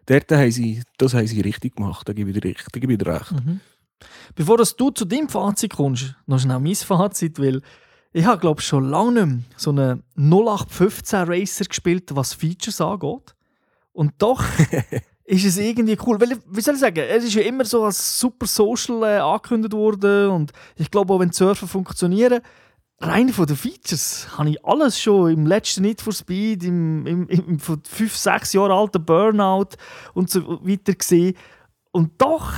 dort 0.07 0.29
haben 0.31 0.51
sie, 0.51 0.81
das 0.97 1.13
haben 1.13 1.27
sie 1.27 1.39
richtig 1.41 1.75
gemacht, 1.77 2.09
da 2.09 2.11
gebe 2.13 2.31
ich 2.31 2.39
dir. 2.41 2.53
Da 2.71 2.79
gebe 2.79 2.91
ich 2.93 2.99
dir 2.99 3.07
recht. 3.07 3.33
Bevor 4.35 4.57
dass 4.57 4.75
du 4.75 4.89
zu 4.89 5.05
deinem 5.05 5.29
Fazit 5.29 5.75
kommst, 5.75 6.15
noch 6.25 6.39
schnell 6.39 6.59
mein 6.59 6.75
Fazit, 6.75 7.39
weil 7.39 7.61
ich 8.13 8.25
habe, 8.25 8.39
glaube 8.39 8.61
schon 8.61 8.89
lange 8.89 9.11
nicht 9.11 9.25
mehr 9.25 9.43
so 9.57 9.69
einen 9.71 10.03
0815 10.15 11.19
Racer 11.27 11.65
gespielt, 11.65 12.15
was 12.15 12.33
Features 12.33 12.81
angeht. 12.81 13.35
Und 13.93 14.13
doch 14.17 14.43
ist 15.25 15.45
es 15.45 15.57
irgendwie 15.57 15.97
cool. 16.05 16.19
Weil, 16.19 16.37
wie 16.49 16.61
soll 16.61 16.75
ich 16.75 16.81
sagen, 16.81 17.05
es 17.09 17.23
ist 17.23 17.35
ja 17.35 17.41
immer 17.41 17.63
so 17.63 17.85
als 17.85 18.19
super 18.19 18.47
Social 18.47 19.03
äh, 19.03 19.19
angekündigt 19.19 19.73
worden 19.73 20.29
und 20.29 20.51
ich 20.75 20.91
glaube 20.91 21.13
auch, 21.13 21.19
wenn 21.19 21.29
die 21.29 21.35
Surfer 21.35 21.67
funktionieren, 21.67 22.41
rein 22.99 23.29
von 23.29 23.45
den 23.45 23.55
Features 23.55 24.27
habe 24.37 24.49
ich 24.49 24.65
alles 24.65 24.99
schon 24.99 25.31
im 25.31 25.45
letzten 25.45 25.83
Need 25.83 26.01
for 26.01 26.13
Speed, 26.13 26.63
im, 26.63 27.05
im, 27.05 27.27
im 27.29 27.59
von 27.59 27.81
fünf, 27.83 28.15
sechs 28.15 28.53
Jahre 28.53 28.73
alten 28.73 29.03
Burnout 29.03 29.69
und 30.13 30.29
so 30.29 30.59
weiter 30.65 30.93
gesehen. 30.93 31.35
Und 31.91 32.21
doch, 32.21 32.51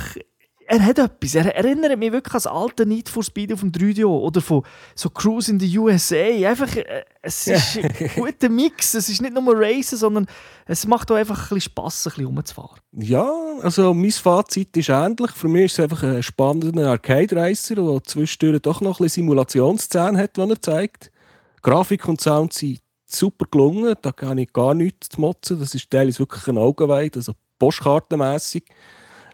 er 0.66 0.84
hat 0.84 0.98
etwas. 0.98 1.34
Er 1.34 1.54
erinnert 1.54 1.98
mich 1.98 2.12
wirklich 2.12 2.34
an 2.34 2.36
das 2.36 2.46
alte 2.46 2.86
Need 2.86 3.08
for 3.08 3.22
Speed 3.22 3.52
auf 3.52 3.60
dem 3.60 3.72
3DO 3.72 4.06
oder 4.06 4.40
von 4.40 4.62
so 4.94 5.10
Cruise 5.10 5.50
in 5.50 5.60
the 5.60 5.78
USA. 5.78 6.16
Einfach, 6.16 6.76
äh, 6.76 7.04
es 7.22 7.46
ist 7.46 7.78
ein 7.78 8.10
guter 8.14 8.48
Mix. 8.48 8.94
Es 8.94 9.08
ist 9.08 9.22
nicht 9.22 9.34
nur 9.34 9.54
Racen, 9.56 9.98
sondern 9.98 10.26
es 10.66 10.86
macht 10.86 11.10
auch 11.10 11.16
einfach 11.16 11.38
ein 11.38 11.54
bisschen 11.54 11.72
Spass, 11.72 12.06
ein 12.06 12.10
bisschen 12.10 12.26
rumzufahren. 12.26 12.80
Ja, 12.92 13.30
also 13.60 13.94
mein 13.94 14.10
Fazit 14.10 14.76
ist 14.76 14.88
ähnlich. 14.88 15.30
Für 15.32 15.48
mich 15.48 15.64
ist 15.64 15.72
es 15.74 15.80
einfach 15.80 16.02
ein 16.02 16.22
spannender 16.22 16.90
Arcade-Racer, 16.90 17.74
der 17.74 18.02
zwischendurch 18.04 18.62
doch 18.62 18.80
noch 18.80 19.00
ein 19.00 19.04
bisschen 19.04 19.22
Simulationsszenen 19.22 20.16
hat, 20.18 20.36
die 20.36 20.40
er 20.40 20.62
zeigt. 20.62 21.10
Grafik 21.62 22.06
und 22.08 22.20
Sound 22.20 22.52
sind 22.52 22.80
super 23.06 23.46
gelungen, 23.50 23.94
da 24.02 24.12
kann 24.12 24.38
ich 24.38 24.52
gar 24.52 24.74
nichts 24.74 25.08
zu 25.10 25.20
motzen. 25.20 25.58
Das 25.58 25.74
ist 25.74 25.90
teilweise 25.90 26.18
wirklich 26.18 26.46
ein 26.48 26.58
Augenweid, 26.58 27.16
also 27.16 27.32
postkartenmässig. 27.58 28.64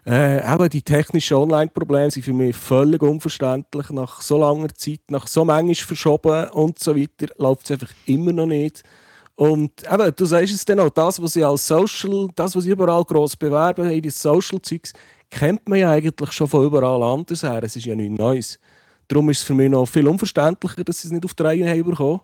Äh, 0.05 0.53
eben 0.53 0.69
die 0.69 0.81
technischen 0.81 1.37
Online-Probleme 1.37 2.09
sind 2.09 2.23
für 2.23 2.33
mich 2.33 2.55
völlig 2.55 3.03
unverständlich. 3.03 3.89
Nach 3.91 4.21
so 4.21 4.39
langer 4.39 4.73
Zeit, 4.73 5.01
nach 5.09 5.27
so 5.27 5.45
manchmal 5.45 5.75
verschoben 5.75 6.49
und 6.49 6.79
so 6.79 6.95
weiter, 6.95 7.31
läuft 7.37 7.65
es 7.65 7.71
einfach 7.71 7.93
immer 8.05 8.33
noch 8.33 8.47
nicht. 8.47 8.83
Und 9.35 9.71
eben, 9.91 10.15
du 10.15 10.25
sagst 10.25 10.53
es 10.53 10.65
dann 10.65 10.79
auch, 10.79 10.89
das, 10.89 11.21
was 11.21 11.35
ich 11.35 11.45
als 11.45 11.67
Social, 11.67 12.29
das, 12.35 12.55
was 12.55 12.65
ich 12.65 12.71
überall 12.71 13.03
gross 13.03 13.35
bewerben, 13.35 13.87
hey, 13.87 14.01
das 14.01 14.21
Social-Zeugs, 14.21 14.93
kennt 15.29 15.67
man 15.67 15.79
ja 15.79 15.91
eigentlich 15.91 16.31
schon 16.31 16.47
von 16.47 16.65
überall 16.65 17.01
anders 17.01 17.43
her. 17.43 17.61
Es 17.63 17.75
ist 17.75 17.85
ja 17.85 17.95
nichts 17.95 18.19
Neues. 18.19 18.59
Darum 19.07 19.29
ist 19.29 19.39
es 19.39 19.43
für 19.43 19.53
mich 19.53 19.69
noch 19.69 19.85
viel 19.85 20.07
unverständlicher, 20.07 20.83
dass 20.83 21.01
sie 21.01 21.07
es 21.07 21.11
nicht 21.11 21.25
auf 21.25 21.33
die 21.33 21.43
Reihe 21.43 21.69
haben 21.69 21.89
bekommen. 21.89 22.21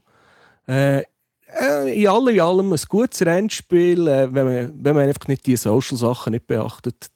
Äh, 0.68 1.00
äh, 1.00 2.02
in 2.02 2.08
allem, 2.08 2.36
in 2.36 2.42
allem 2.42 2.74
ein 2.74 2.80
gutes 2.90 3.26
Rennspiel, 3.26 4.08
äh, 4.08 4.34
wenn, 4.34 4.46
man, 4.46 4.74
wenn 4.84 4.96
man 4.96 5.08
einfach 5.08 5.28
nicht 5.28 5.46
die 5.46 5.56
Social-Sachen 5.56 6.32
nicht 6.32 6.48
beachtet. 6.48 7.08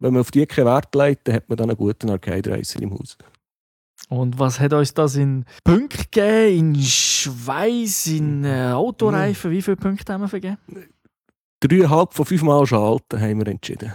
Wenn 0.00 0.12
man 0.12 0.20
auf 0.20 0.30
die 0.30 0.46
keinen 0.46 0.66
Wert 0.66 0.94
legt, 0.94 1.26
dann 1.26 1.34
hat 1.34 1.48
man 1.48 1.56
dann 1.56 1.70
einen 1.70 1.78
guten 1.78 2.10
Arcade-Racer 2.10 2.80
im 2.80 2.92
Haus. 2.92 3.16
Und 4.08 4.38
was 4.38 4.58
hat 4.58 4.72
uns 4.72 4.94
das 4.94 5.16
in 5.16 5.44
Punkte 5.64 5.98
gegeben, 5.98 6.74
in 6.74 6.82
Schweiß, 6.82 8.06
in 8.06 8.44
äh, 8.44 8.70
Autoreifen? 8.72 9.50
Wie 9.50 9.60
viele 9.60 9.76
Punkte 9.76 10.12
haben 10.12 10.22
wir 10.22 10.28
vergeben? 10.28 10.58
Dreieinhalb 11.60 12.14
von 12.14 12.24
fünfmal 12.24 12.64
schalten, 12.66 13.20
haben 13.20 13.38
wir 13.38 13.48
entschieden. 13.48 13.92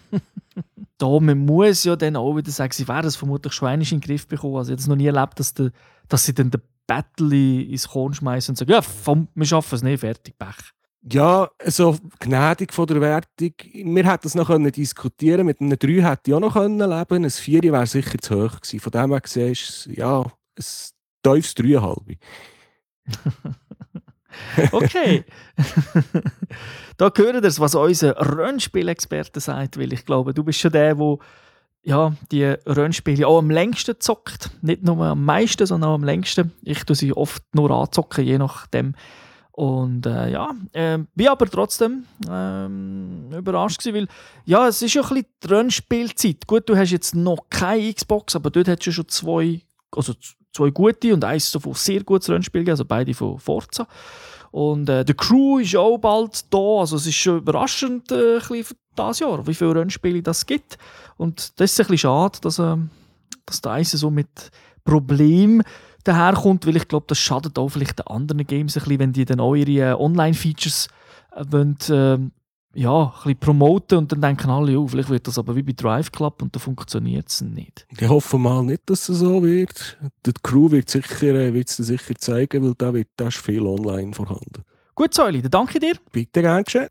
da, 0.98 1.20
man 1.20 1.38
muss 1.38 1.84
ja 1.84 1.94
dann 1.94 2.16
auch 2.16 2.34
wieder 2.34 2.50
sagen, 2.50 2.72
sie 2.72 2.88
werden 2.88 3.06
es 3.06 3.16
vermutlich 3.16 3.52
schon 3.52 3.68
einmal 3.68 3.86
in 3.86 4.00
den 4.00 4.00
Griff 4.00 4.26
bekommen. 4.26 4.56
Also 4.56 4.70
ich 4.70 4.76
habe 4.76 4.80
es 4.80 4.86
noch 4.88 4.96
nie 4.96 5.06
erlebt, 5.06 5.38
dass, 5.38 5.54
der, 5.54 5.70
dass 6.08 6.24
sie 6.24 6.34
dann 6.34 6.50
den 6.50 6.62
Battle 6.86 7.62
ins 7.62 7.88
Korn 7.88 8.14
schmeißen 8.14 8.52
und 8.52 8.56
sagen, 8.56 8.70
ja, 8.70 8.80
komm, 9.04 9.28
wir 9.34 9.46
schaffen 9.46 9.74
es 9.74 9.82
nicht, 9.82 10.00
fertig, 10.00 10.36
Pech. 10.38 10.72
Ja, 11.10 11.50
so 11.66 11.98
gnädig 12.18 12.72
von 12.72 12.86
der 12.86 13.00
Wertung. 13.00 13.52
Wir 13.60 14.10
hätten 14.10 14.26
es 14.26 14.34
noch 14.34 14.46
können 14.46 14.72
diskutieren 14.72 15.44
Mit 15.44 15.60
einem 15.60 15.78
3 15.78 16.02
hätte 16.02 16.30
ich 16.30 16.34
auch 16.34 16.40
noch 16.40 16.54
können 16.54 16.78
leben 16.78 17.24
Ein 17.24 17.30
4 17.30 17.62
wäre 17.62 17.86
sicher 17.86 18.18
zu 18.18 18.42
hoch 18.42 18.60
gewesen. 18.60 18.80
Von 18.80 18.92
dem 18.92 19.10
her 19.10 19.20
gesehen 19.20 19.52
ist 19.52 19.68
es, 19.68 19.88
ja, 19.94 20.22
ein 20.22 20.64
tiefes 21.22 21.56
3,5. 21.56 22.16
okay. 24.72 25.24
da 26.96 27.08
gehört 27.10 27.44
ihr 27.44 27.60
was 27.60 27.74
unser 27.74 28.16
Rennspielexperte 28.16 29.40
sagt, 29.40 29.78
weil 29.78 29.92
ich 29.92 30.06
glaube, 30.06 30.32
du 30.32 30.42
bist 30.42 30.60
schon 30.60 30.72
der, 30.72 30.94
der 30.94 31.18
ja, 31.82 32.14
die 32.32 32.44
Rennspiele 32.44 33.28
auch 33.28 33.38
am 33.38 33.50
längsten 33.50 34.00
zockt. 34.00 34.50
Nicht 34.62 34.82
nur 34.82 35.04
am 35.04 35.22
meisten, 35.22 35.66
sondern 35.66 35.90
auch 35.90 35.94
am 35.96 36.04
längsten. 36.04 36.52
Ich 36.62 36.82
tue 36.84 36.96
sie 36.96 37.12
oft 37.12 37.42
nur 37.54 37.70
anzocken, 37.70 38.24
je 38.24 38.38
nachdem, 38.38 38.94
und 39.56 40.04
äh, 40.04 40.32
ja, 40.32 40.50
äh, 40.72 40.98
bin 41.14 41.28
aber 41.28 41.48
trotzdem 41.48 42.06
ähm, 42.28 43.30
überrascht 43.32 43.78
gewesen, 43.84 44.08
weil 44.08 44.16
ja, 44.44 44.66
es 44.66 44.82
ist 44.82 44.94
ja 44.94 45.02
ein 45.02 45.08
bisschen 45.08 45.26
die 45.44 45.46
Rennspielzeit. 45.46 46.46
Gut, 46.48 46.68
du 46.68 46.76
hast 46.76 46.90
jetzt 46.90 47.14
noch 47.14 47.38
keine 47.50 47.92
Xbox, 47.92 48.34
aber 48.34 48.50
dort 48.50 48.66
hast 48.66 48.84
du 48.84 48.90
schon 48.90 49.06
zwei, 49.06 49.60
also 49.94 50.12
zwei 50.52 50.70
gute 50.70 51.14
und 51.14 51.22
eins 51.22 51.52
davon 51.52 51.74
sehr 51.74 52.02
gutes 52.02 52.30
Rennspiel, 52.30 52.68
also 52.68 52.84
beide 52.84 53.14
von 53.14 53.38
Forza. 53.38 53.86
Und 54.50 54.88
äh, 54.88 55.04
die 55.04 55.14
Crew 55.14 55.60
ist 55.60 55.76
auch 55.76 55.98
bald 55.98 56.52
da, 56.52 56.80
also 56.80 56.96
es 56.96 57.06
ist 57.06 57.14
schon 57.14 57.38
überraschend 57.38 58.10
äh, 58.10 58.38
ein 58.38 58.64
für 58.64 58.74
dieses 58.98 59.20
Jahr, 59.20 59.46
wie 59.46 59.54
viele 59.54 59.76
Rennspiele 59.76 60.20
das 60.20 60.46
gibt. 60.46 60.78
Und 61.16 61.60
das 61.60 61.70
ist 61.70 61.80
ein 61.80 61.86
bisschen 61.86 61.98
schade, 61.98 62.40
dass, 62.40 62.58
äh, 62.58 62.76
dass 63.46 63.60
der 63.60 63.72
Eis 63.72 63.92
so 63.92 64.10
mit 64.10 64.50
Problemen 64.82 65.62
daherkommt, 66.04 66.66
weil 66.66 66.76
ich 66.76 66.88
glaube, 66.88 67.06
das 67.08 67.18
schadet 67.18 67.58
auch 67.58 67.68
vielleicht 67.68 67.98
den 67.98 68.06
anderen 68.06 68.46
Games 68.46 68.76
ein 68.76 68.80
bisschen, 68.82 68.98
wenn 68.98 69.12
die 69.12 69.24
dann 69.24 69.40
eure 69.40 69.70
äh, 69.70 69.92
Online-Features 69.94 70.88
äh, 71.34 71.44
wollen, 71.50 71.76
äh, 71.88 72.18
ja, 72.76 73.04
ein 73.04 73.12
bisschen 73.12 73.38
promoten 73.38 73.98
und 73.98 74.12
dann 74.12 74.20
denken 74.20 74.50
alle, 74.50 74.78
oh, 74.78 74.88
vielleicht 74.88 75.08
wird 75.08 75.26
das 75.28 75.38
aber 75.38 75.54
wie 75.54 75.62
bei 75.62 75.72
Drive 75.72 76.10
Club 76.10 76.42
und 76.42 76.54
dann 76.54 76.60
funktioniert 76.60 77.28
es 77.28 77.40
nicht. 77.40 77.86
Ich 77.96 78.08
hoffe 78.08 78.36
mal 78.36 78.62
nicht, 78.64 78.82
dass 78.86 79.08
es 79.08 79.18
so 79.18 79.42
wird. 79.42 79.96
Die 80.26 80.32
Crew 80.42 80.70
wird 80.70 80.90
sicher, 80.90 81.34
äh, 81.34 81.54
wird 81.54 81.68
es 81.68 81.76
sicher 81.76 82.14
zeigen, 82.16 82.64
weil 82.64 82.74
da, 82.76 82.92
wird, 82.92 83.08
da 83.16 83.28
ist 83.28 83.38
viel 83.38 83.62
online 83.62 84.12
vorhanden. 84.12 84.64
Gut, 84.94 85.14
Säuli, 85.14 85.42
dann 85.42 85.50
danke 85.50 85.80
dir. 85.80 85.94
Bitte 86.12 86.42
gern 86.42 86.64
geschehen. 86.64 86.88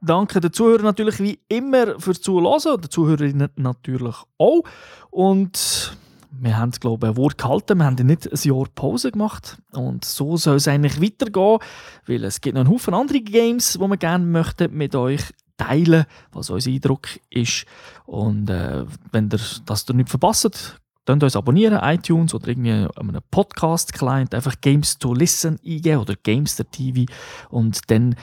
Danke 0.00 0.40
den 0.40 0.52
Zuhörern 0.52 0.84
natürlich 0.84 1.20
wie 1.20 1.38
immer 1.48 1.98
fürs 2.00 2.20
Zuhören, 2.20 2.80
den 2.80 2.90
Zuhörerinnen 2.90 3.48
natürlich 3.54 4.16
auch. 4.36 4.62
Und 5.10 5.96
wir 6.40 6.56
haben, 6.56 6.70
glaube 6.72 7.06
ich, 7.06 7.10
ein 7.12 7.16
Wort 7.16 7.38
gehalten. 7.38 7.78
Wir 7.78 7.84
haben 7.84 8.06
nicht 8.06 8.30
ein 8.30 8.38
Jahr 8.42 8.66
Pause 8.74 9.12
gemacht. 9.12 9.58
Und 9.72 10.04
so 10.04 10.36
soll 10.36 10.56
es 10.56 10.68
eigentlich 10.68 11.00
weitergehen, 11.00 11.58
weil 12.06 12.24
es 12.24 12.40
gibt 12.40 12.54
noch 12.54 12.62
einen 12.62 12.70
Haufen 12.70 12.94
andere 12.94 13.20
Games, 13.20 13.74
die 13.74 13.80
wir 13.80 13.96
gerne 13.96 14.24
möchten 14.24 14.76
mit 14.76 14.94
euch 14.94 15.22
teilen, 15.56 16.06
was 16.32 16.50
unser 16.50 16.70
Eindruck 16.70 17.08
ist. 17.30 17.66
Und 18.06 18.50
äh, 18.50 18.84
wenn 19.12 19.28
ihr 19.30 19.40
das 19.66 19.88
nicht 19.88 20.08
verpasst, 20.08 20.76
könnt 21.04 21.22
uns 21.22 21.36
abonnieren, 21.36 21.80
iTunes 21.82 22.34
oder 22.34 22.48
irgendwie 22.48 22.70
einem 22.70 23.20
Podcast-Client, 23.30 24.34
einfach 24.34 24.60
Games 24.60 24.98
to 24.98 25.14
Listen 25.14 25.58
eingeben 25.64 25.98
oder 25.98 26.14
Gamester 26.22 26.68
TV 26.68 27.12
und 27.50 27.90
dann 27.90 28.14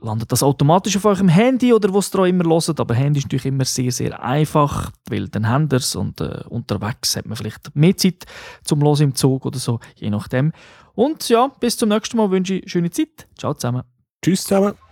landet 0.00 0.30
das 0.30 0.42
automatisch 0.42 0.96
auf 0.96 1.04
eurem 1.04 1.28
Handy 1.28 1.72
oder 1.72 1.92
was 1.92 2.14
ihr 2.14 2.20
auch 2.20 2.24
immer 2.26 2.44
hört. 2.44 2.80
Aber 2.80 2.94
Handy 2.94 3.18
ist 3.18 3.24
natürlich 3.24 3.46
immer 3.46 3.64
sehr, 3.64 3.92
sehr 3.92 4.22
einfach, 4.22 4.90
weil 5.08 5.28
dann 5.28 5.48
habt 5.48 5.72
ihr 5.72 5.78
es 5.78 5.96
und 5.96 6.20
äh, 6.20 6.42
unterwegs 6.48 7.16
hat 7.16 7.26
man 7.26 7.36
vielleicht 7.36 7.74
mehr 7.74 7.96
Zeit 7.96 8.24
zum 8.64 8.80
Los 8.80 9.00
im 9.00 9.14
Zug 9.14 9.46
oder 9.46 9.58
so, 9.58 9.80
je 9.96 10.10
nachdem. 10.10 10.52
Und 10.94 11.28
ja, 11.28 11.48
bis 11.60 11.76
zum 11.76 11.88
nächsten 11.88 12.16
Mal 12.16 12.30
wünsche 12.30 12.54
ich 12.54 12.70
schöne 12.70 12.90
Zeit. 12.90 13.26
Ciao 13.38 13.54
zusammen. 13.54 13.82
Tschüss 14.22 14.44
zusammen. 14.44 14.85